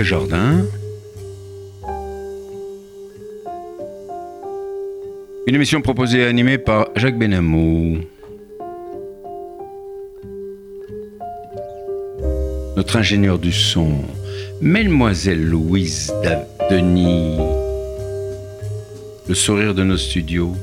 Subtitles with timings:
[0.00, 0.64] Jardin.
[5.46, 7.98] Une émission proposée et animée par Jacques Benamou.
[12.76, 13.90] Notre ingénieur du son,
[14.62, 16.12] Mademoiselle Louise
[16.70, 17.36] Denis.
[19.28, 20.54] Le sourire de nos studios.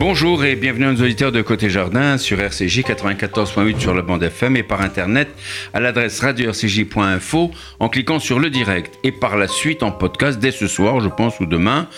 [0.00, 4.56] Bonjour et bienvenue nos auditeurs de Côté Jardin sur RCJ 94.8 sur la bande FM
[4.56, 5.28] et par internet
[5.74, 10.52] à l'adresse radio-rcj.info en cliquant sur le direct et par la suite en podcast dès
[10.52, 11.88] ce soir, je pense, ou demain.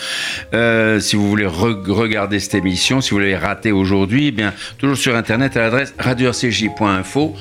[0.55, 4.97] Euh, si vous voulez regarder cette émission, si vous l'avez raté aujourd'hui, eh bien toujours
[4.97, 7.37] sur internet à l'adresse radio-rcj.info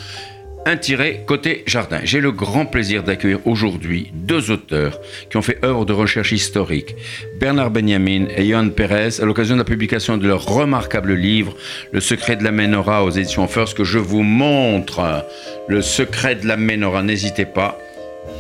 [0.66, 2.00] un tiré côté jardin.
[2.04, 6.96] J'ai le grand plaisir d'accueillir aujourd'hui deux auteurs qui ont fait œuvre de recherche historique,
[7.40, 11.56] Bernard Benjamin et Johan Perez, à l'occasion de la publication de leur remarquable livre
[11.92, 15.26] Le secret de la menorah aux éditions First que je vous montre.
[15.68, 17.78] Le secret de la menorah, n'hésitez pas,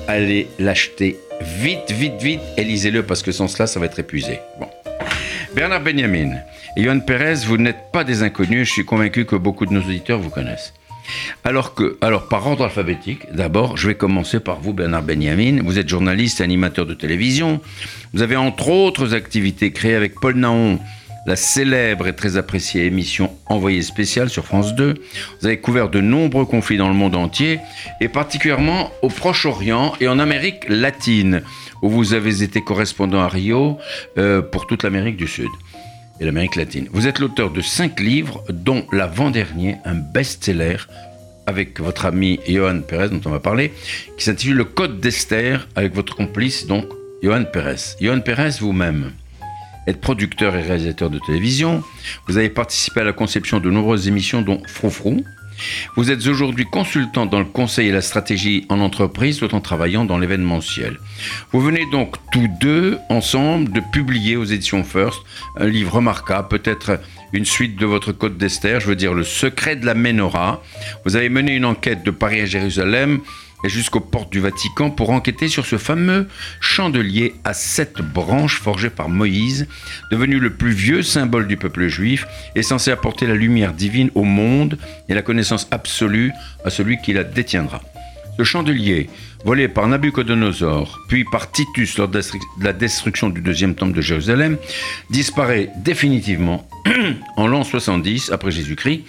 [0.07, 4.39] allez l'acheter vite, vite, vite et lisez-le parce que sans cela, ça va être épuisé.
[4.59, 4.67] Bon.
[5.55, 6.31] Bernard Benjamin
[6.77, 9.81] et Johan Perez, vous n'êtes pas des inconnus, je suis convaincu que beaucoup de nos
[9.81, 10.73] auditeurs vous connaissent.
[11.43, 15.61] Alors que, alors par ordre alphabétique, d'abord, je vais commencer par vous, Bernard Benjamin.
[15.63, 17.61] Vous êtes journaliste et animateur de télévision.
[18.13, 20.79] Vous avez entre autres activités créées avec Paul Naon
[21.25, 24.95] la célèbre et très appréciée émission Envoyé spécial sur France 2.
[25.39, 27.59] Vous avez couvert de nombreux conflits dans le monde entier,
[28.01, 31.43] et particulièrement au Proche-Orient et en Amérique latine,
[31.81, 33.77] où vous avez été correspondant à Rio
[34.17, 35.49] euh, pour toute l'Amérique du Sud
[36.19, 36.87] et l'Amérique latine.
[36.91, 40.77] Vous êtes l'auteur de cinq livres, dont l'avant-dernier, un best-seller,
[41.45, 43.73] avec votre ami Johan Perez, dont on va parler,
[44.17, 46.85] qui s'intitule Le Code d'Esther, avec votre complice, donc,
[47.23, 47.95] Johan Perez.
[47.99, 49.11] Johan Perez, vous-même,
[49.89, 51.83] êtes producteur et réalisateur de télévision.
[52.27, 55.23] Vous avez participé à la conception de nombreuses émissions, dont Froufrou,
[55.95, 60.05] vous êtes aujourd'hui consultant dans le conseil et la stratégie en entreprise tout en travaillant
[60.05, 60.97] dans l'événementiel.
[61.51, 65.19] Vous venez donc tous deux ensemble de publier aux éditions First
[65.57, 66.99] un livre remarquable, peut-être
[67.33, 70.63] une suite de votre Code d'Esther, je veux dire le secret de la menorah.
[71.05, 73.19] Vous avez mené une enquête de Paris à Jérusalem
[73.67, 76.27] jusqu'aux portes du Vatican pour enquêter sur ce fameux
[76.61, 79.67] chandelier à sept branches forgé par Moïse,
[80.11, 82.25] devenu le plus vieux symbole du peuple juif
[82.55, 84.77] et censé apporter la lumière divine au monde
[85.09, 86.31] et la connaissance absolue
[86.63, 87.81] à celui qui la détiendra.
[88.37, 89.09] Ce chandelier,
[89.43, 92.21] volé par Nabucodonosor, puis par Titus lors de
[92.61, 94.57] la destruction du deuxième temple de Jérusalem,
[95.09, 96.65] disparaît définitivement
[97.35, 99.03] en l'an 70 après Jésus-Christ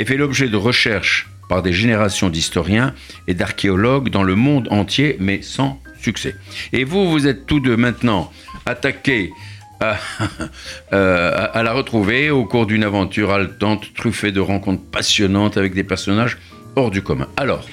[0.00, 2.94] et fait l'objet de recherches par des générations d'historiens
[3.28, 6.34] et d'archéologues dans le monde entier, mais sans succès.
[6.72, 8.32] Et vous, vous êtes tous deux maintenant
[8.64, 9.30] attaqués
[9.78, 9.98] à,
[10.94, 15.84] euh, à, la retrouver au cours d'une aventure haletante, truffée de rencontres passionnantes avec des
[15.84, 16.38] personnages
[16.74, 17.28] hors du commun.
[17.36, 17.68] Alors,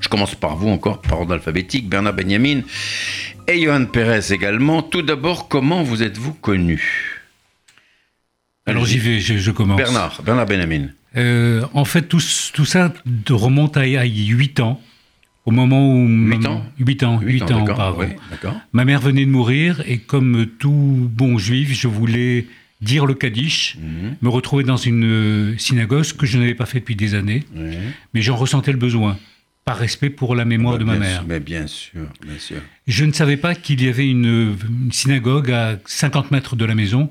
[0.00, 2.62] je commence par vous encore, par ordre alphabétique, Bernard Benjamin
[3.46, 4.82] et Johan Pérez également.
[4.82, 7.20] Tout d'abord, comment vous êtes-vous connus?
[8.66, 9.76] Alors j'y vais, je, commence.
[9.76, 10.88] Bernard, Bernard Benjamin.
[11.16, 12.20] Euh, en fait, tout,
[12.52, 12.92] tout, ça
[13.28, 14.80] remonte à, 8 ans.
[15.46, 16.06] Au moment où...
[16.06, 17.64] 8 ans 8 ans, 8, ans,
[18.72, 22.46] Ma mère venait de mourir et comme tout bon juif, je voulais
[22.80, 24.16] dire le Kaddish, mhm.
[24.22, 27.44] me retrouver dans une euh, synagogue, que je n'avais pas fait depuis des années,
[28.14, 29.18] mais j'en ressentais le besoin,
[29.64, 31.24] par respect pour la mémoire de ma mère.
[31.26, 32.58] mais bien sûr, bien sûr.
[32.86, 34.56] Je ne savais pas qu'il y avait une,
[34.92, 37.10] synagogue à 50 mètres de la maison,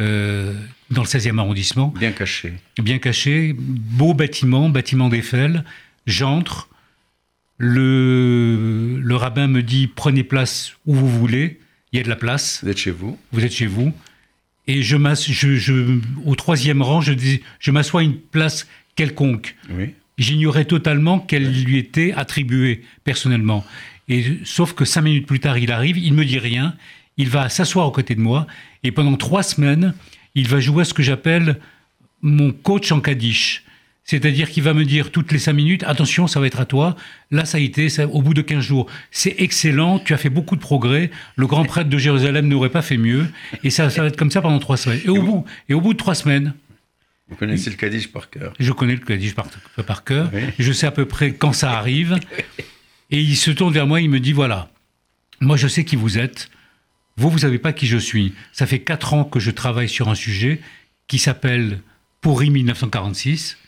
[0.00, 0.54] euh,
[0.90, 1.92] dans le 16e arrondissement.
[1.98, 2.54] Bien caché.
[2.78, 5.64] Bien caché, beau bâtiment, bâtiment d'Eiffel.
[6.06, 6.68] J'entre,
[7.58, 11.58] le, le rabbin me dit prenez place où vous voulez,
[11.92, 12.60] il y a de la place.
[12.62, 13.18] Vous êtes chez vous.
[13.32, 13.92] Vous êtes chez vous.
[14.68, 17.12] Et je, je, je au troisième rang, je,
[17.58, 18.66] je m'assois à une place
[18.96, 19.56] quelconque.
[19.70, 19.94] Oui.
[20.18, 23.64] J'ignorais totalement qu'elle lui était attribuée personnellement.
[24.08, 26.74] Et sauf que cinq minutes plus tard, il arrive, il me dit rien,
[27.16, 28.46] il va s'asseoir aux côtés de moi,
[28.82, 29.94] et pendant trois semaines,
[30.36, 31.58] il va jouer à ce que j'appelle
[32.22, 33.64] mon coach en Kaddish.
[34.04, 36.94] C'est-à-dire qu'il va me dire toutes les cinq minutes, attention, ça va être à toi.
[37.32, 38.86] Là, ça a été au bout de 15 jours.
[39.10, 41.10] C'est excellent, tu as fait beaucoup de progrès.
[41.34, 43.26] Le grand prêtre de Jérusalem n'aurait pas fait mieux.
[43.64, 45.00] Et ça, ça va être comme ça pendant trois semaines.
[45.04, 46.54] Et au, bout, et au bout de trois semaines...
[47.28, 48.52] Vous connaissez le Kaddish par cœur.
[48.60, 49.48] Je connais le Kaddish par,
[49.84, 50.30] par cœur.
[50.60, 52.16] Je sais à peu près quand ça arrive.
[53.10, 54.68] Et il se tourne vers moi, il me dit, voilà,
[55.40, 56.48] moi je sais qui vous êtes.
[57.16, 58.34] Vous, vous savez pas qui je suis.
[58.52, 60.60] Ça fait quatre ans que je travaille sur un sujet
[61.08, 61.80] qui s'appelle
[62.20, 63.58] Pourri 1946,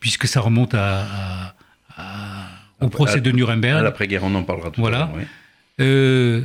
[0.00, 1.54] puisque ça remonte à,
[2.80, 3.78] au procès de Nuremberg.
[3.78, 5.02] À l'après-guerre, on en parlera tout voilà.
[5.02, 5.26] à l'heure.
[5.80, 6.42] Euh,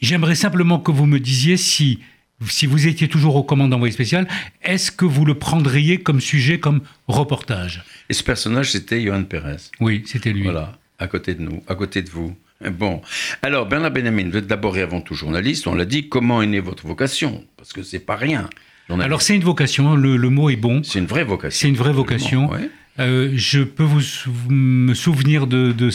[0.00, 2.00] j'aimerais simplement que vous me disiez si,
[2.46, 4.26] si vous étiez toujours au commandant envoyé spécial,
[4.62, 7.84] est-ce que vous le prendriez comme sujet, comme reportage?
[8.08, 9.56] Et ce personnage, c'était Johan Perez.
[9.80, 10.44] Oui, c'était lui.
[10.44, 10.78] Voilà.
[10.98, 12.36] à côté de nous, à côté de vous.
[12.70, 13.02] Bon,
[13.42, 16.46] alors Bernard Benjamin, vous êtes d'abord et avant tout journaliste, on l'a dit, comment est
[16.46, 17.44] née votre vocation?
[17.56, 18.48] Parce que c'est pas rien.
[18.88, 19.06] journaliste.
[19.06, 20.82] Alors c'est une vocation, le, le mot est bon.
[20.82, 21.58] c'est une vraie vocation.
[21.60, 22.50] C'est une vraie vocation.
[22.50, 22.70] Ouais.
[22.98, 24.00] Euh, je peux vous
[24.48, 25.90] me souvenir de, de-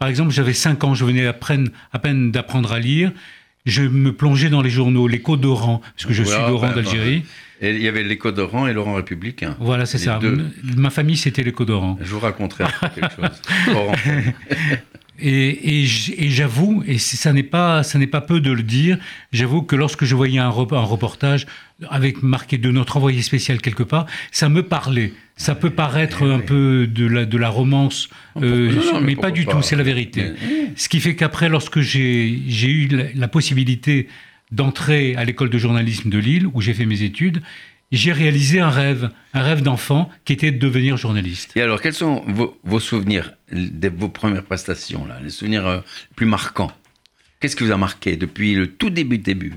[0.00, 3.12] par exemple, j'avais 5 ans, je venais à peine, à peine d'apprendre à lire.
[3.66, 7.24] Je me plongeais dans les journaux, l'écho d'Oran, parce que je suis d'Oran d'Algérie.
[7.60, 9.54] Et il y avait l'écho d'Oran et Laurent Républicain.
[9.60, 10.18] Voilà, c'est ça.
[10.18, 10.46] deux.
[10.76, 11.98] Ma famille, c'était l'écho d'Oran.
[12.00, 12.64] Je vous raconterai
[12.94, 13.42] quelque chose.
[15.22, 18.98] Et, j'avoue, et ça n'est pas, ça n'est pas peu de le dire,
[19.32, 21.46] j'avoue que lorsque je voyais un, rep- un reportage
[21.88, 25.12] avec marqué de notre envoyé spécial quelque part, ça me parlait.
[25.36, 28.08] Ça peut paraître un peu de la, de la romance,
[28.42, 30.32] euh, Non, mais, mais pas du pas tout, c'est la vérité.
[30.76, 34.08] Ce qui fait qu'après, lorsque j'ai j'ai eu la, la possibilité
[34.52, 37.40] d'entrer à l'école de journalisme de Lille, où j'ai fait mes études,
[37.92, 41.56] j'ai réalisé un rêve, un rêve d'enfant qui était de devenir journaliste.
[41.56, 45.80] Et alors, quels sont vos, vos souvenirs de vos premières prestations, là, les souvenirs euh,
[46.16, 46.72] plus marquants?
[47.40, 49.54] Qu'est-ce qui vous a marqué depuis le tout début début?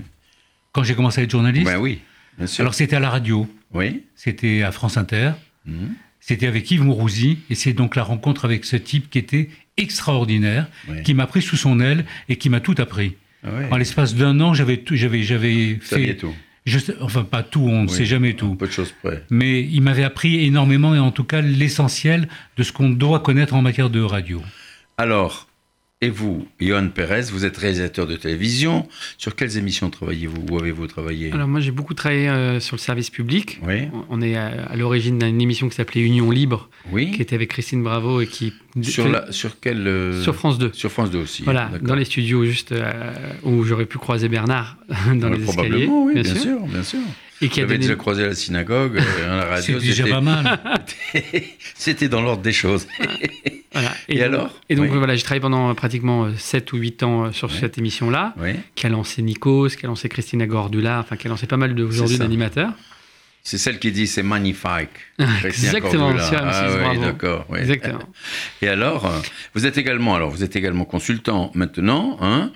[0.71, 2.00] Quand j'ai commencé à être journaliste, Ben oui,
[2.38, 2.62] bien sûr.
[2.63, 4.03] alors c'était à la radio, oui.
[4.15, 5.33] c'était à France Inter,
[5.65, 5.94] Mhm.
[6.19, 10.68] c'était avec Yves Mourouzi, et c'est donc la rencontre avec ce type qui était extraordinaire,
[10.89, 11.03] Oui.
[11.03, 13.15] qui m'a pris sous son aile et qui m'a tout appris.
[13.45, 13.68] Ah ouais.
[13.71, 16.33] En l'espace d'un an, j'avais tout- j'avais j'avais fait, tout.
[16.65, 17.94] Je sais- enfin pas tout, on ne Oui.
[17.95, 18.56] sait jamais tout.
[18.56, 19.24] Peu de choses près.
[19.30, 22.27] mais il m'avait appris énormément et en tout cas l'essentiel
[22.57, 24.42] de ce qu'on doit connaître en matière de radio.
[24.98, 25.48] Alors,
[26.03, 28.88] et vous, Johan Pérez, vous êtes réalisateur de télévision.
[29.17, 30.45] Sur quelles émissions travaillez-vous?
[30.51, 31.31] Où avez-vous travaillé?
[31.31, 33.59] Alors moi j'ai beaucoup travaillé euh, sur le service public.
[33.65, 37.50] Oui, On est à, à l'origine d'une émission qui s'appelait Union Libre, qui était avec
[37.50, 40.71] Christine Bravo et qui Sur, la, sur quelle euh, sur France 2.
[40.73, 41.44] Sur France 2 aussi.
[41.44, 43.13] Voilà, dans les studios juste euh,
[43.44, 44.77] où j'aurais pu croiser Bernard
[45.15, 46.59] dans Ouais, les escaliers, Probablement, oui, bien, sûr.
[46.67, 47.00] bien sûr.
[47.41, 49.79] et qui a donné déjà croisé à la synagogue, euh, à la radio.
[49.79, 50.59] déjà c'était- pas mal.
[51.75, 52.88] C'était dans l'ordre des choses.
[53.73, 53.91] Voilà.
[54.07, 54.97] Et donc- alors Et donc Oui.
[54.97, 57.57] voilà, j'ai travaillé pendant euh, pratiquement 7 ou 8 ans euh, sur Oui.
[57.59, 58.51] cette émission-là, Oui.
[58.75, 61.79] qui a lancé Nikos, qui a lancé Christina Gordula, enfin qui a lancé pas mal
[61.81, 62.71] aujourd'hui d'animateurs.
[63.45, 64.89] C'est celle qui dit c'est magnifique.
[65.43, 67.45] Exactement, M6, Ah oui, d'accord.
[67.49, 67.59] oui.
[67.59, 67.99] Exactement.
[68.61, 69.19] Et alors, euh,
[69.53, 72.51] vous êtes également, alors vous êtes également consultant maintenant, hein,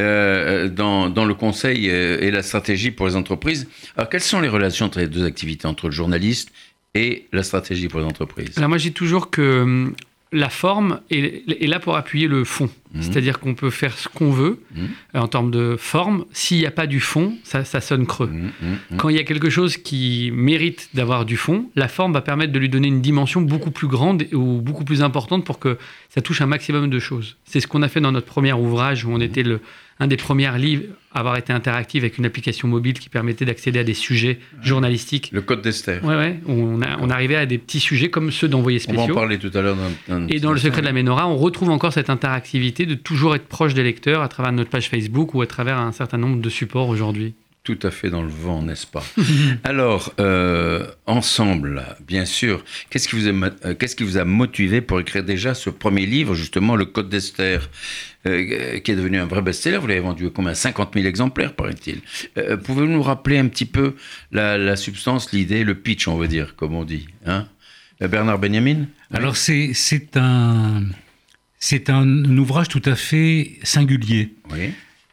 [0.00, 3.68] euh, dans, dans le conseil euh, et la stratégie pour les entreprises.
[3.96, 6.50] Alors, quelles sont les relations entre les deux activités, entre le journaliste
[6.94, 8.54] et la stratégie pour les entreprises?
[8.56, 9.94] Alors moi, j'ai toujours que hum,
[10.32, 12.70] la forme est, là pour appuyer le fond.
[12.94, 13.02] Mhm.
[13.02, 14.88] C'est-à-dire qu'on peut faire ce qu'on veut Mhm.
[15.14, 16.24] euh, en termes de forme.
[16.32, 18.30] S'il n'y a pas du fond, ça, ça sonne creux.
[18.30, 18.98] Hum.
[18.98, 22.52] Quand il y a quelque chose qui mérite d'avoir du fond, la forme va permettre
[22.52, 25.78] de lui donner une dimension beaucoup plus grande ou beaucoup plus importante pour que
[26.10, 27.36] ça touche un maximum de choses.
[27.44, 29.60] C'est ce qu'on a fait dans notre premier ouvrage où on était le,
[30.00, 30.84] un des premiers livres
[31.14, 35.28] à avoir été interactif avec une application mobile qui permettait d'accéder à des sujets journalistiques.
[35.32, 36.02] Le code d'Esther.
[36.04, 38.98] Ouais, ouais, on, a- on arrivait à des petits sujets comme ceux d'envoyés On va
[38.98, 39.14] en spéciaux.
[39.14, 39.76] parler tout à l'heure.
[40.30, 43.46] Et dans le secret de la Ménora, on retrouve encore cette interactivité de toujours être
[43.46, 46.50] proche des lecteurs à travers notre page Facebook ou à travers un certain nombre de
[46.50, 47.34] supports aujourd'hui.
[47.64, 49.04] Tout à fait dans le vent, n'est-ce pas
[49.64, 54.80] Alors, euh, ensemble, bien sûr, qu'est-ce qui, vous a, euh, qu'est-ce qui vous a motivé
[54.80, 57.70] pour écrire déjà ce premier livre, justement, Le Code d'Esther,
[58.26, 59.78] euh, qui est devenu un vrai best-seller?
[59.78, 60.54] Vous l'avez vendu combien?
[60.54, 62.00] 50 000 exemplaires, paraît-il.
[62.36, 63.94] Euh, Pouvez-vous nous rappeler un petit peu
[64.32, 67.46] la, la substance, l'idée, le pitch, on va dire, comme on dit hein?
[68.00, 68.86] Bernard Benjamin?
[69.12, 70.82] Alors c'est c'est un
[71.64, 74.72] c'est un ouvrage tout à fait singulier Oui.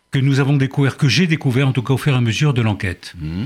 [0.09, 2.55] que nous avons découvert, que j'ai découvert en tout cas au fur et à mesure
[2.55, 3.13] de l'enquête.
[3.21, 3.45] Mhm.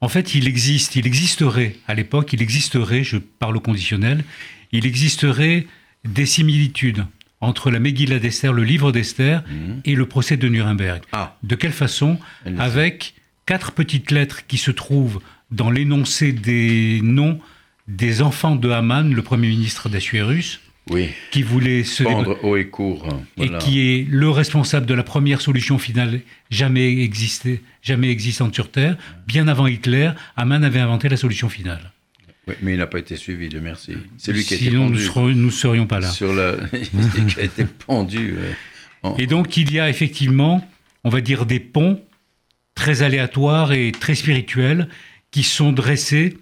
[0.00, 4.24] En fait, il existe, il existerait à l'époque, il existerait, je parle au conditionnel,
[4.72, 5.68] il existerait
[6.04, 7.06] des similitudes
[7.40, 9.82] entre la Megillah d'Esther, le livre d'Esther, Mhm.
[9.84, 11.02] et le procès de Nuremberg.
[11.12, 12.18] Ah, De quelle façon.
[12.58, 13.14] Avec
[13.46, 15.20] quatre petites lettres qui se trouvent
[15.52, 17.38] dans l'énoncé des noms
[17.86, 21.08] des enfants de Haman, le premier ministre d'Assuérus, oui.
[21.30, 23.06] qui voulait se Pendre haut et court.
[23.10, 23.56] hein, voilà.
[23.56, 26.20] et qui est le responsable de la première solution finale
[26.50, 28.96] jamais existée, jamais existante sur Terre.
[29.26, 31.92] Bien avant Hitler, Haman avait inventé la solution finale.
[32.48, 33.94] Oui, mais il n'a pas été suivi, Dieu merci.
[34.18, 35.34] C'est lui qui a été Sinon, nous pendu.
[35.34, 36.08] ne serions pas là.
[36.10, 36.56] Sur la...
[37.28, 38.34] qui a été pendu.
[38.38, 38.52] euh,
[39.02, 40.66] en- Et donc, il y a effectivement,
[41.04, 42.02] on va dire, des ponts
[42.74, 44.88] très aléatoires et très spirituels
[45.30, 46.38] qui sont dressés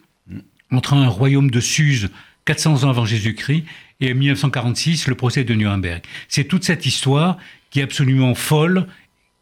[0.71, 2.11] entre un royaume de Suse,
[2.45, 3.65] 400 ans avant Jésus-Christ,
[4.01, 6.03] et en 1946, le procès de Nuremberg.
[6.29, 7.37] C'est toute cette histoire
[7.71, 8.87] qui est absolument folle,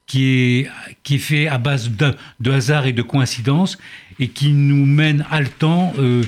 [0.06, 0.70] qui est,
[1.02, 3.78] qui fait à base de, hasard et de coïncidence,
[4.18, 6.22] et qui nous mène haletant euh,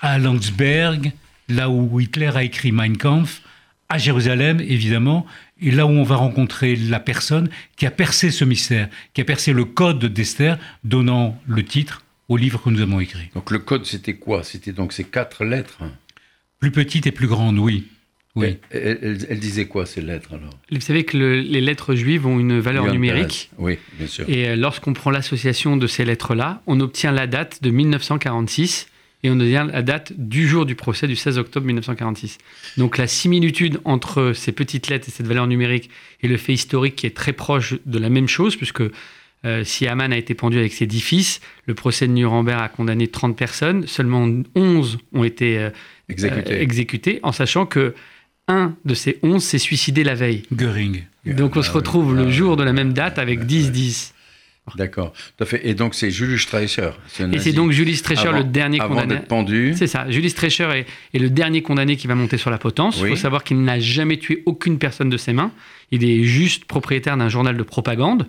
[0.00, 1.12] à Landsberg,
[1.48, 3.42] là où Hitler a écrit Mein Kampf,
[3.88, 5.26] à Jérusalem, évidemment,
[5.60, 9.24] et là où on va rencontrer la personne qui a percé ce mystère, qui a
[9.24, 13.28] percé le code d'Esther, donnant le titre au livre que nous avons écrit.
[13.34, 14.42] Donc le code, c'était quoi?
[14.42, 15.78] C'était donc ces quatre lettres.
[16.62, 17.88] Plus petite et plus grande, oui.
[18.36, 18.56] Oui.
[18.70, 20.56] Elle, elle- elle disait quoi ces lettres alors?
[20.70, 23.50] Vous savez que le- les lettres juives ont une valeur numérique.
[23.58, 24.24] Oui, bien sûr.
[24.28, 28.86] Et euh, lorsqu'on prend l'association de ces lettres-là, on obtient la date de 1946
[29.24, 32.38] et on obtient la date du jour du procès du 16 octobre 1946.
[32.76, 35.90] Donc la similitude entre ces petites lettres et cette valeur numérique
[36.22, 38.84] et le fait historique qui est très proche de la même chose, puisque
[39.44, 42.68] euh, si Haman a été pendu avec ses dix fils, le procès de Nuremberg a
[42.68, 45.70] condamné 30 personnes, seulement 11 ont été euh,
[46.12, 46.52] Exécuté.
[46.54, 47.94] euh, exécutés, en sachant que
[48.48, 50.42] un de ces 11 s'est suicidé la veille.
[50.52, 51.02] Göring.
[51.26, 51.76] Donc on se Ah oui.
[51.78, 52.32] retrouve Ah le oui.
[52.32, 54.12] jour de la même date avec 10-10.
[54.76, 55.12] D'accord.
[55.36, 55.60] Tout à fait.
[55.68, 56.90] Et donc c'est Julius Streicher.
[57.32, 59.14] Et c'est donc Julie Streicher, Avant- le dernier Avant condamné.
[59.16, 59.74] d'être pendu.
[59.76, 60.08] C'est ça.
[60.08, 62.98] Julie Streicher est, est le dernier condamné qui va monter sur la potence.
[62.98, 63.10] Il Oui.
[63.10, 65.50] faut savoir qu'il n'a jamais tué aucune personne de ses mains.
[65.90, 68.28] Il est juste propriétaire d'un journal de propagande.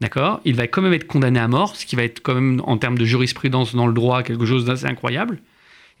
[0.00, 0.40] D'accord?
[0.46, 2.76] Il va quand même être condamné à mort, ce qui va être quand même, en
[2.78, 5.38] termes de jurisprudence dans le droit, quelque chose d'assez incroyable.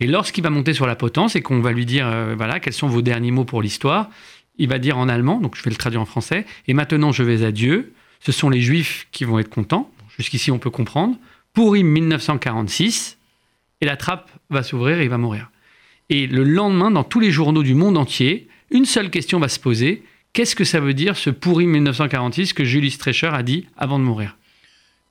[0.00, 2.72] Et lorsqu'il va monter sur la potence et qu'on va lui dire, euh, voilà, quels
[2.72, 4.10] sont vos derniers mots pour l'histoire,
[4.58, 7.22] il va dire en allemand, donc je vais le traduire en français, et maintenant je
[7.22, 11.16] vais à Dieu, ce sont les Juifs qui vont être contents, jusqu'ici on peut comprendre,
[11.52, 13.18] Pourim 1946,
[13.80, 15.50] et la trappe va s'ouvrir et il va mourir.
[16.10, 19.60] Et le lendemain, dans tous les journaux du monde entier, une seule question va se
[19.60, 23.98] poser, qu'est-ce que ça veut dire ce Pourim 1946 que Julie Streicher a dit avant
[23.98, 24.36] de mourir?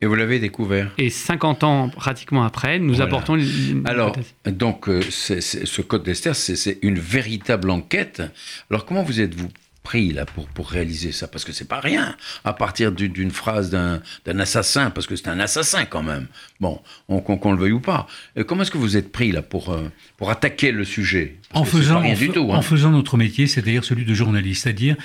[0.04, 0.92] Et vous l'avez découvert.
[0.98, 3.06] Et 50 ans pratiquement après, nous Voilà.
[3.06, 3.38] apportons...
[3.38, 4.14] une Alors,
[4.46, 8.22] donc, euh, ce code d'Esther, c'est- c'est une véritable enquête.
[8.70, 9.48] Alors, comment vous êtes-vous
[9.82, 11.30] pris là pour, pour réaliser ça?
[11.30, 12.18] Parce que c'est pas rien.
[12.44, 16.28] À partir du- d'une phrase d'un d'un assassin, parce que c'est un assassin quand même.
[16.60, 18.06] Bon, on- qu'on qu'on le veuille ou pas.
[18.38, 21.38] Euh, comment est-ce que vous êtes pris là pour, euh, pour attaquer le sujet?
[21.50, 22.50] Parce En faisant, pas rien en, du fa- tout.
[22.52, 22.58] hein.
[22.58, 24.98] en faisant notre métier, c'est-à-dire celui de journaliste, c'est-à-dire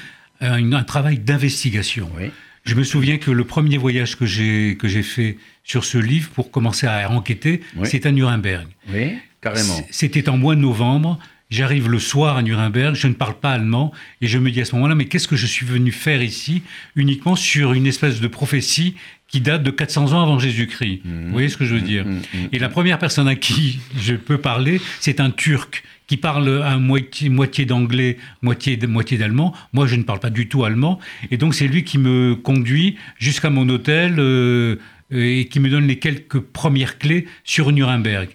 [0.43, 2.11] euh, une- un travail d'investigation.
[2.19, 2.31] Oui.
[2.69, 6.29] Je me souviens que le premier voyage que j'ai que j'ai fait sur ce livre
[6.31, 7.89] pour commencer à enquêter, Oui.
[7.91, 8.67] c'est à Nuremberg.
[8.93, 9.81] Oui, carrément.
[9.91, 11.19] C'était en mois de novembre.
[11.51, 13.91] J'arrive le soir à Nuremberg, je ne parle pas allemand,
[14.21, 16.63] et je me dis à ce moment-là, mais qu'est-ce que je suis venu faire ici,
[16.95, 18.97] uniquement sur une espèce de prophétie
[19.29, 22.23] qui date de 400 ans avant Jésus-Christ Vous voyez ce que je veux dire Mhm,
[22.35, 22.49] mhm.
[22.53, 26.79] Et la première personne à qui je peux parler, c'est un Turc qui parle à
[26.79, 29.55] moitié, moitié d'anglais, moitié, moitié d'allemand.
[29.73, 30.99] Moi, je ne parle pas du tout allemand.
[31.31, 34.77] Et donc, c'est lui qui me conduit jusqu'à mon hôtel euh,
[35.11, 38.31] et qui me donne les quelques premières clés sur Nuremberg.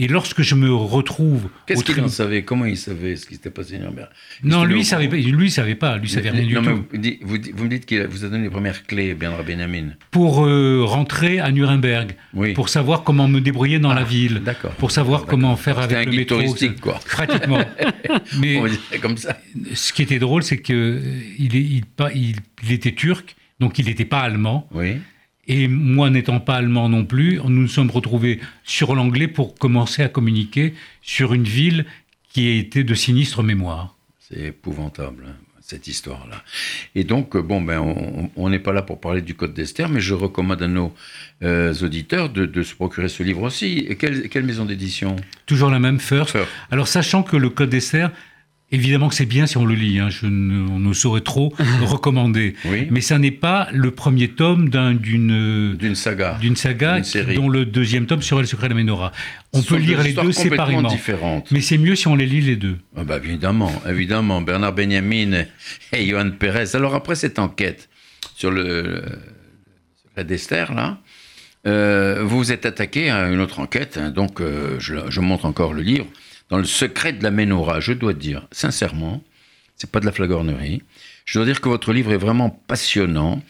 [0.00, 1.48] Et lorsque je me retrouve...
[1.66, 2.42] Qu'est-ce qu'il en savait?
[2.42, 4.08] Comment il savait ce qui s'était passé à Nuremberg
[4.44, 5.16] Non, lui, il savait pas.
[5.16, 5.96] Lui, il savait pas.
[5.98, 6.84] Lui, savait rien du non, tout.
[6.92, 9.88] mais vous, vous me dites qu'il vous a donné les premières clés, bien Benjamin.
[10.12, 12.52] Pour euh, rentrer à Nuremberg, Oui.
[12.54, 14.70] pour savoir comment me débrouiller dans Ah, la ville, D'accord.
[14.72, 16.36] pour savoir comment faire avec un le métro.
[16.36, 17.00] touristique, quoi.
[17.04, 17.64] Pratiquement.
[18.38, 18.60] Mais
[19.02, 19.36] comme ça.
[19.74, 21.00] ce qui était drôle, c'est que euh,
[21.38, 21.82] il-
[22.64, 24.68] il était turc, donc il n'était pas allemand.
[24.72, 24.98] Oui.
[25.48, 30.02] Et moi, n'étant pas allemand non plus, nous nous sommes retrouvés sur l'anglais pour commencer
[30.02, 31.86] à communiquer sur une ville
[32.32, 33.96] qui était de sinistre mémoire.
[34.20, 36.42] C'est épouvantable, hein, cette histoire-là.
[36.94, 39.88] Et donc, euh, bon, ben, on- on n'est pas là pour parler du Code d'Esther,
[39.88, 40.92] mais je recommande à nos
[41.42, 43.86] euh, auditeurs de, de se procurer ce livre aussi.
[43.88, 45.16] Et quelle, quelle maison d'édition?
[45.46, 46.32] Toujours la même first.
[46.32, 46.48] First.
[46.70, 48.10] Alors, sachant que le Code d'Esther,
[48.70, 51.52] évidemment que c'est bien si on le lit, hein, je ne, on ne saurait trop
[51.82, 52.54] recommander.
[52.66, 52.86] Oui.
[52.90, 56.36] Mais ça n'est pas le premier tome d'un- d'une saga.
[56.40, 57.34] d'une saga série.
[57.34, 59.12] dont le deuxième tome serait le secret de la Menorah.
[59.52, 60.88] On Ce peut lire les deux séparément.
[60.88, 61.50] différentes.
[61.50, 62.76] Mais c'est mieux si on les lit les deux.
[62.96, 64.40] Ah bah, évidemment, évidemment.
[64.42, 65.44] Bernard Benjamin
[65.92, 66.74] et Johan Pérez.
[66.74, 67.88] Alors, après cette enquête
[68.34, 69.02] sur le, le
[70.04, 70.98] secret d'Esther, là,
[71.66, 73.98] euh, vous vous êtes attaqué à une autre enquête.
[74.00, 74.10] hein.
[74.10, 76.06] donc, euh, je, je montre encore le livre.
[76.50, 79.22] Dans le secret de la Ménorah, je dois dire, sincèrement,
[79.76, 80.82] c'est pas de la flagornerie.
[81.24, 83.42] Je dois dire que votre livre est vraiment passionnant.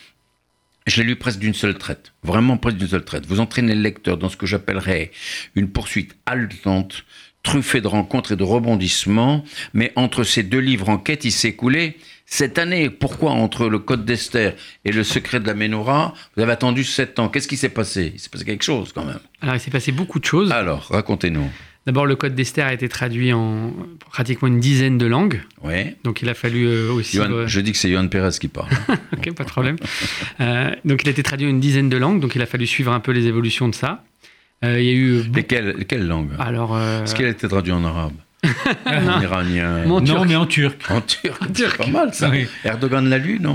[0.87, 3.26] Je l'ai lu presque d'une seule traite, vraiment presque d'une seule traite.
[3.26, 5.12] Vous entraînez le lecteur dans ce que j'appellerais
[5.55, 7.05] une poursuite haletante,
[7.43, 11.49] truffée de rencontres et de rebondissements, mais entre ces deux livres en quête, il s'est
[11.49, 12.90] écoulé cette année.
[12.90, 17.19] Pourquoi entre le Code d'Esther et le secret de la Ménorah, vous avez attendu sept
[17.19, 17.28] ans?
[17.28, 18.12] Qu'est-ce qui s'est passé?
[18.14, 19.21] Il s'est passé quelque chose quand même.
[19.40, 20.50] Alors, il s'est passé beaucoup de choses.
[20.50, 21.49] Alors, racontez-nous.
[21.88, 23.73] D'abord, le code d'Esther a été traduit en
[24.11, 25.40] pratiquement une dizaine de langues.
[25.64, 25.97] Oui.
[26.04, 27.18] Donc, il a fallu euh, aussi.
[27.18, 28.68] Euh, Je dis que c'est Johan Pérez qui parle.
[29.16, 29.76] Ok, pas de problème.
[30.40, 32.21] Euh, donc, il a été traduit en une dizaine de langues.
[32.21, 34.04] Donc, il a fallu suivre un peu les évolutions de ça.
[34.62, 35.23] Il y a eu.
[35.23, 36.28] beaucoup- Lesquelles, quelle langue?
[36.38, 36.78] Alors.
[36.78, 38.12] Est-ce qu'il a été traduit en arabe?
[38.87, 40.28] En iranien Mon- En non, turc.
[40.28, 40.90] mais en turc.
[40.90, 41.76] En turc, c'est turc.
[41.78, 42.30] pas mal ça.
[42.30, 42.47] Oui.
[42.64, 43.54] Erdogan l'a lu, non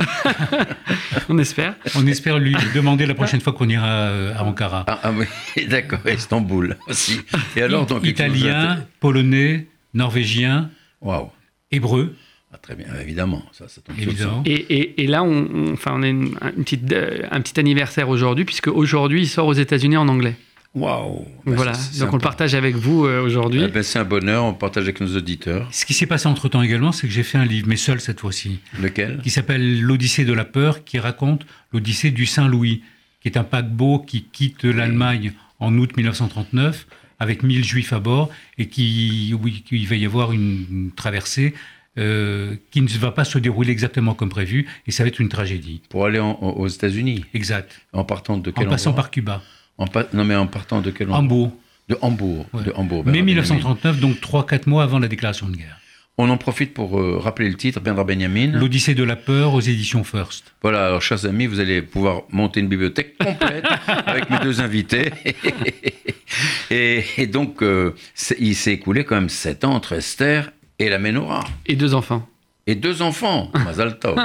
[1.29, 1.75] on espère.
[1.95, 4.83] On espère lui demander la prochaine fois qu'on ira euh, à Ankara.
[4.87, 5.25] ah, ah oui,
[5.67, 7.21] d'accord, Istanbul aussi.
[7.55, 10.69] Et alors, donc, Italien, polonais, norvégien,
[11.01, 11.29] Waouh.
[11.71, 12.15] hébreu,
[12.53, 14.43] Ah, très bien, évidemment, ça, ça tombe évidemment.
[14.45, 17.59] Et, et- et là, on, on- enfin, on a une, une petite, euh, un petit
[17.59, 20.35] anniversaire aujourd'hui, puisque aujourd'hui, il sort aux États-Unis en anglais.
[20.75, 23.61] Waouh Donc voilà, donc on le partage avec vous euh, aujourd'hui.
[23.63, 25.67] Eh ben, c'est un bonheur, on partage avec nos auditeurs.
[25.71, 28.19] Ce qui s'est passé entre-temps également, c'est que j'ai fait un livre, mais seul cette
[28.21, 29.19] fois-ci, Lequel?
[29.23, 32.81] Qui s'appelle L'Odyssée de la peur, qui raconte l'Odyssée du Saint-Louis,
[33.21, 36.87] qui est un paquebot qui quitte l'Allemagne en août 1939
[37.19, 41.53] avec 1000 juifs à bord et qui, oui, il va y avoir une, une traversée
[41.99, 45.29] euh, qui ne va pas se dérouler exactement comme prévu et ça va être une
[45.29, 45.81] tragédie.
[45.89, 47.23] Pour aller en- aux États-Unis?
[47.35, 47.79] Exact.
[47.93, 49.03] En partant de En quel passant endroit?
[49.03, 49.43] par Cuba.
[49.83, 51.51] En pa- Non, mais en partant de quel endroit Hambourg.
[51.89, 52.45] De Hambourg.
[52.53, 52.63] Ouais.
[52.63, 55.77] De Hambourg Mai Bernard 1939, donc 3-4 mois avant la déclaration de guerre.
[56.17, 58.51] On en profite pour euh, rappeler le titre, Bernard Benjamin.
[58.51, 60.53] L'Odyssée de la peur aux éditions First.
[60.61, 63.65] Voilà, alors chers amis, vous allez pouvoir monter une bibliothèque complète
[64.05, 65.11] avec mes deux invités.
[66.71, 67.95] et, et donc, euh,
[68.39, 71.43] il s'est écoulé quand même sept ans entre Esther et la Ménorah.
[71.65, 72.27] Et deux enfants.
[72.67, 74.17] Et deux enfants, Mazal Tov.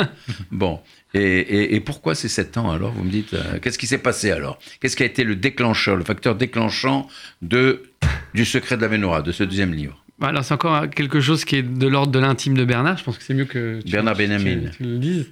[0.52, 0.80] Bon,
[1.14, 3.98] et, et- et pourquoi ces sept ans alors Vous me dites, euh, qu'est-ce qui s'est
[3.98, 4.58] passé alors?
[4.80, 7.08] Qu'est-ce qui a été le déclencheur, le facteur déclenchant
[7.42, 7.82] de,
[8.34, 10.04] du secret de la Ménorah, de ce deuxième livre?
[10.20, 12.96] Bah, Alors c'est encore quelque chose qui est de l'ordre de l'intime de Bernard.
[12.98, 14.70] Je pense que c'est mieux que tu, Bernard tu- Benjamin.
[14.76, 15.30] tu le dises.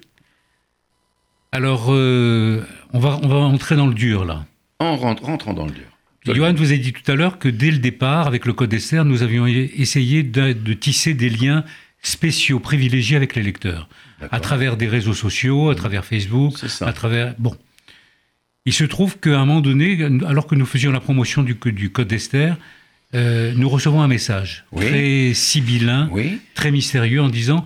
[1.51, 2.61] Alors, euh,
[2.93, 4.45] on, va, on va entrer dans le dur là.
[4.79, 5.85] En rentrant, rentrant dans le dur.
[6.25, 9.05] Johan vous a dit tout à l'heure que dès le départ, avec le Code Esther,
[9.05, 11.63] nous avions essayé de, de tisser des liens
[12.07, 13.87] spéciaux, privilégiés avec les lecteurs,
[14.31, 17.35] à travers des réseaux sociaux, à travers Facebook, à travers...
[17.37, 17.55] Bon.
[18.65, 21.89] Il se trouve qu'à un moment donné, alors que nous faisions la promotion du, du
[21.89, 22.57] Code Esther,
[23.15, 24.85] euh, nous recevons un message Oui.
[24.85, 27.63] très sibyllin, Oui très mystérieux, en disant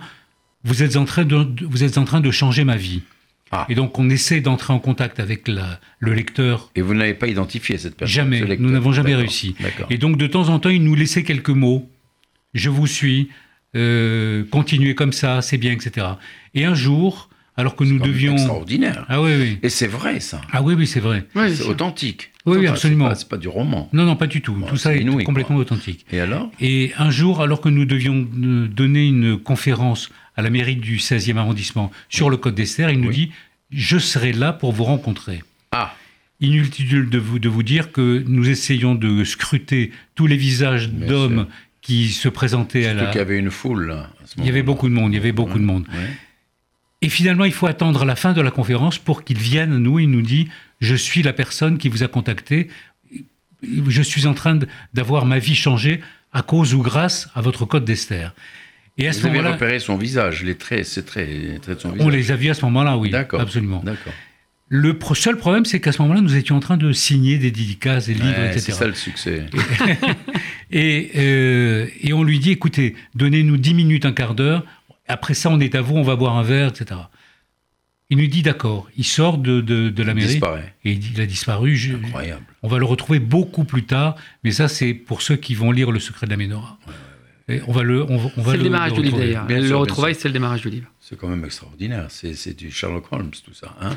[0.64, 3.02] vous êtes en train de, vous êtes en train de changer ma vie.
[3.50, 3.66] Ah.
[3.68, 6.70] Et donc on essaie d'entrer en contact avec la- le lecteur.
[6.76, 8.38] Et vous n'avez pas identifié cette personne Jamais.
[8.38, 8.44] ce.
[8.60, 9.56] Nous n'avons jamais réussi.
[9.90, 11.90] Et donc de temps en temps, il nous laissait quelques mots.
[12.54, 13.28] Je vous suis.
[13.76, 16.06] Euh, continuez comme ça, c'est bien, etc.
[16.54, 18.32] Et un jour, alors que nous C'est devions.
[18.34, 19.04] extraordinaire.
[19.08, 19.58] Ah oui, oui.
[19.62, 20.40] Et c'est vrai ça.
[20.52, 21.24] Ah oui, oui, c'est vrai.
[21.34, 22.30] C'est authentique.
[22.44, 23.14] Oui, absolument.
[23.14, 23.88] C'est pas, du roman.
[23.92, 24.52] Non, non, pas du tout.
[24.54, 25.62] Bon, Tout ça est complètement quoi.
[25.62, 26.04] authentique.
[26.12, 30.50] Et alors Et un jour, alors que nous devions euh, donner une conférence à la
[30.50, 33.14] mairie du 16e arrondissement sur le Code d'Esther, il nous Oui.
[33.14, 33.32] dit
[33.70, 35.42] Je serai là pour vous rencontrer.
[35.72, 35.94] Ah,
[36.40, 41.46] Inutile de vous, de vous dire que nous essayons de scruter tous les visages d'hommes
[41.82, 43.06] qui se présentaient à la.
[43.06, 43.88] qu'il y avait une foule.
[43.88, 45.84] là, à ce Il y avait beaucoup de monde, il y avait beaucoup de monde.
[45.92, 46.08] Ouais.
[47.02, 49.98] Et finalement, il faut attendre la fin de la conférence pour qu'il vienne à nous.
[49.98, 50.48] Il nous dit
[50.80, 52.68] Je suis la personne qui vous a contacté.
[53.88, 54.58] Je suis en train
[54.94, 56.00] d'avoir ma vie changée
[56.32, 58.34] à cause ou grâce à votre code d'Esther.
[58.98, 61.80] Et à ce Vous avez repéré son visage, les traits, ses traits, les traits de
[61.82, 62.12] son on visage.
[62.12, 63.10] les a vus à ce moment-là, oui.
[63.10, 63.40] D'accord.
[63.40, 63.82] Absolument.
[63.84, 64.12] D'accord.
[64.68, 68.06] Le seul problème, c'est qu'à ce moment-là, nous étions en train de signer des dédicaces,
[68.06, 68.60] des livres, Ouais, etc.
[68.60, 69.44] c'est ça le succès.
[70.72, 74.64] Et, euh, et on lui dit, écoutez, donnez-nous 10 minutes, un quart d'heure,
[75.06, 77.00] après ça, on est à vous, on va boire un verre, etc.
[78.10, 78.88] Il nous dit, d'accord.
[78.96, 80.74] Il sort de, de, de la Il mairie disparaît.
[80.84, 81.76] et il, a disparu.
[81.76, 82.44] Je- Incroyable.
[82.62, 85.90] on va le retrouver beaucoup plus tard, mais ça, c'est pour ceux qui vont lire
[85.90, 86.78] Le secret de la Ménorah.
[87.48, 89.46] Et on va le, on va, on va C'est le démarrage du livre d'ailleurs.
[89.48, 90.88] Le retrouvaille, c'est le démarrage du livre.
[91.00, 92.06] C'est quand même extraordinaire.
[92.08, 93.74] C'est c'est du Sherlock Holmes, tout ça.
[93.80, 93.96] hein.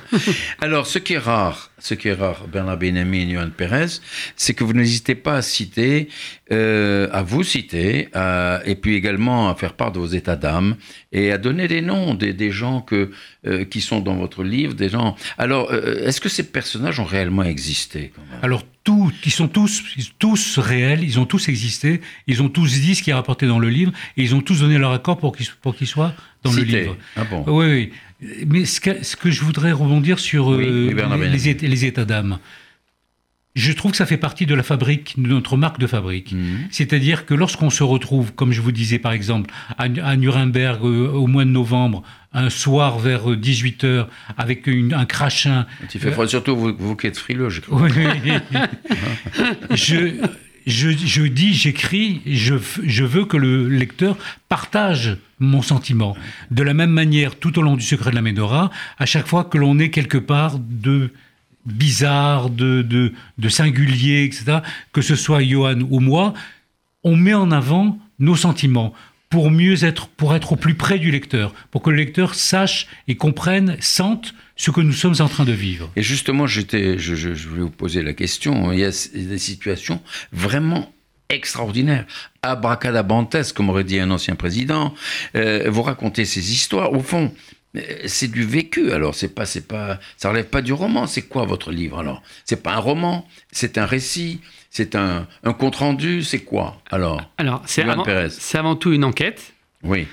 [0.61, 3.91] Alors, ce qui est rare, ce qui est rare, Bernard Benjamin et Johan Pérez,
[4.35, 6.09] c'est que vous n'hésitez pas à citer,
[6.51, 10.75] euh, à vous citer, à- et puis également à faire part de vos états d'âme
[11.11, 13.11] et à donner des noms des, des gens que,
[13.45, 15.15] euh, qui sont dans votre livre, des gens.
[15.37, 18.39] Alors, euh, est-ce que ces personnages ont réellement existé quand même?
[18.41, 18.63] Alors,
[19.25, 19.81] ils sont tous,
[20.19, 23.57] tous réels, ils ont tous existé, ils ont tous dit ce qui est rapporté dans
[23.59, 26.51] le livre, et ils ont tous donné leur accord pour qu'ils pour qu'ils soient dans
[26.51, 26.95] le livre.
[27.15, 27.43] Ah bon?
[27.47, 27.91] Oui, oui.
[28.47, 31.85] Mais ce que, ce que je voudrais rebondir sur Oui, euh, oui, les, états- les
[31.85, 32.39] états d'âme,
[33.55, 36.31] je trouve que ça fait partie de la fabrique, de notre marque de fabrique.
[36.33, 36.67] Mhm.
[36.71, 41.07] C'est-à-dire que lorsqu'on se retrouve, comme je vous disais par exemple, à, à Nuremberg euh,
[41.11, 46.27] au mois de novembre, un soir vers 18h, avec une- un crachin, Il fait froid,
[46.27, 47.81] surtout vous, vous qui êtes frileux, je crois.
[47.81, 47.91] oui,
[48.25, 48.59] oui.
[49.71, 50.15] je,
[50.65, 54.17] je, dis, j'écris, je, veux que le lecteur
[54.49, 56.15] partage mon sentiment.
[56.51, 59.43] De la même manière, tout au long du secret de la Médora, à chaque fois
[59.43, 61.11] que l'on est quelque part de
[61.65, 64.59] bizarre, de, de, de singulier, etc.,
[64.93, 66.33] que ce soit Johan ou moi,
[67.03, 68.93] on met en avant nos sentiments
[69.29, 72.87] pour mieux être, pour être au plus près du lecteur, pour que le lecteur sache
[73.07, 75.91] et comprenne, sente ce que nous sommes en train de vivre.
[75.95, 78.71] Et justement, j'étais, je, je- je voulais vous poser la question.
[78.71, 80.91] Il y a des situations vraiment
[81.29, 82.05] extraordinaires,
[82.41, 84.93] abracadabrantes, comme aurait dit un ancien président.
[85.35, 86.93] Euh, vous racontez ces histoires.
[86.93, 87.33] Au fond,
[87.75, 88.91] euh, c'est du vécu.
[88.91, 91.07] Alors, c'est pas, c'est pas, ça relève pas du roman.
[91.07, 92.21] C'est quoi votre livre alors?
[92.45, 93.27] C'est pas un roman?
[93.51, 94.39] C'est un récit?
[94.69, 96.21] C'est un, un compte rendu.
[96.23, 97.21] C'est quoi alors?
[97.37, 99.53] Alors, avant, c'est avant tout une enquête.
[99.83, 100.07] Oui.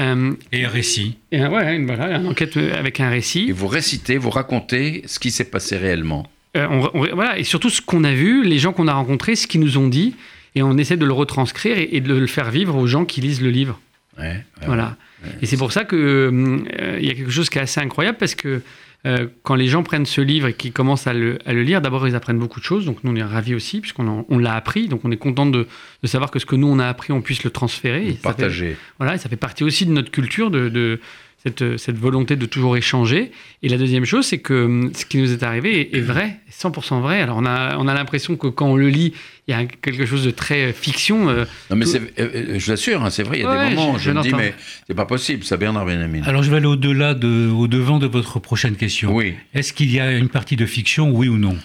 [0.00, 1.16] Euh, Et un récit.
[1.32, 3.46] et, ouais, une, voilà, une enquête euh, avec un récit.
[3.48, 6.26] Et vous récitez, vous racontez ce qui s'est passé réellement.
[6.56, 9.36] euh, on- on- voilà, et surtout ce qu'on a vu, les gens qu'on a rencontrés,
[9.36, 10.14] ce qu'ils nous ont dit,
[10.54, 13.20] et on essaie de le retranscrire et, et de le faire vivre aux gens qui
[13.20, 13.78] lisent le livre.
[14.18, 14.96] Ouais, ouais, Voilà.
[15.24, 15.30] ouais.
[15.42, 18.34] Et c'est pour ça qu'il il y a quelque chose qui est assez incroyable parce
[18.34, 18.62] que
[19.06, 21.80] euh, quand les gens prennent ce livre et qu'ils commencent à le, à le lire,
[21.80, 24.54] d'abord ils apprennent beaucoup de choses, donc nous on est ravis aussi puisqu'on on l'a
[24.54, 25.66] appris, donc on est content de,
[26.02, 28.08] de savoir que ce que nous on a appris, on puisse le transférer.
[28.08, 28.76] Et fait- Partager.
[28.98, 31.00] voilà, et ça fait partie aussi de notre culture, de, de
[31.42, 33.30] cette, cette volonté de toujours échanger.
[33.62, 36.40] Et la deuxième chose, c'est que hum, ce qui nous est arrivé est, est vrai,
[36.48, 37.20] est 100% vrai.
[37.20, 39.12] Alors on a, on a l'impression que quand on le lit,
[39.46, 41.28] il y a quelque chose de très fiction.
[41.28, 43.68] euh, Non, mais Tout- euh, euh, je l'assure, hein, c'est vrai, il y a Ouais,
[43.70, 44.52] des moments où je- je, me dis, mais
[44.86, 46.22] c'est pas possible, ça, Bernard Benjamin.
[46.24, 49.14] Alors je vais aller au-delà, de, au-devant de votre prochaine question.
[49.14, 51.56] Oui, Est-ce qu'il y a une partie de fiction, oui ou non?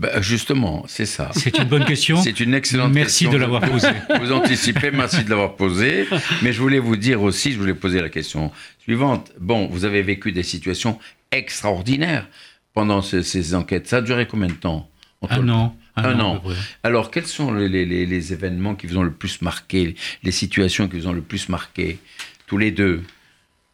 [0.00, 1.30] Bah, justement, c'est ça.
[1.34, 2.16] C'est une bonne question.
[2.22, 3.32] C'est une excellente Merci question.
[3.32, 3.88] de l'avoir posée.
[4.20, 6.06] Vous anticipez, merci de l'avoir posée.
[6.42, 8.50] Mais je voulais vous dire aussi, je voulais poser la question
[8.82, 9.30] suivante.
[9.38, 10.98] Bon, vous avez vécu des situations
[11.32, 12.26] extraordinaires
[12.72, 13.88] pendant ce- ces enquêtes.
[13.88, 14.88] Ça a duré combien de temps
[15.28, 15.76] Un an.
[15.96, 16.40] Un an.
[16.82, 20.30] Alors, quels sont les, les- les- les événements qui vous ont le plus marqué, les
[20.32, 21.98] situations qui vous ont le plus marqué,
[22.46, 23.02] tous les deux?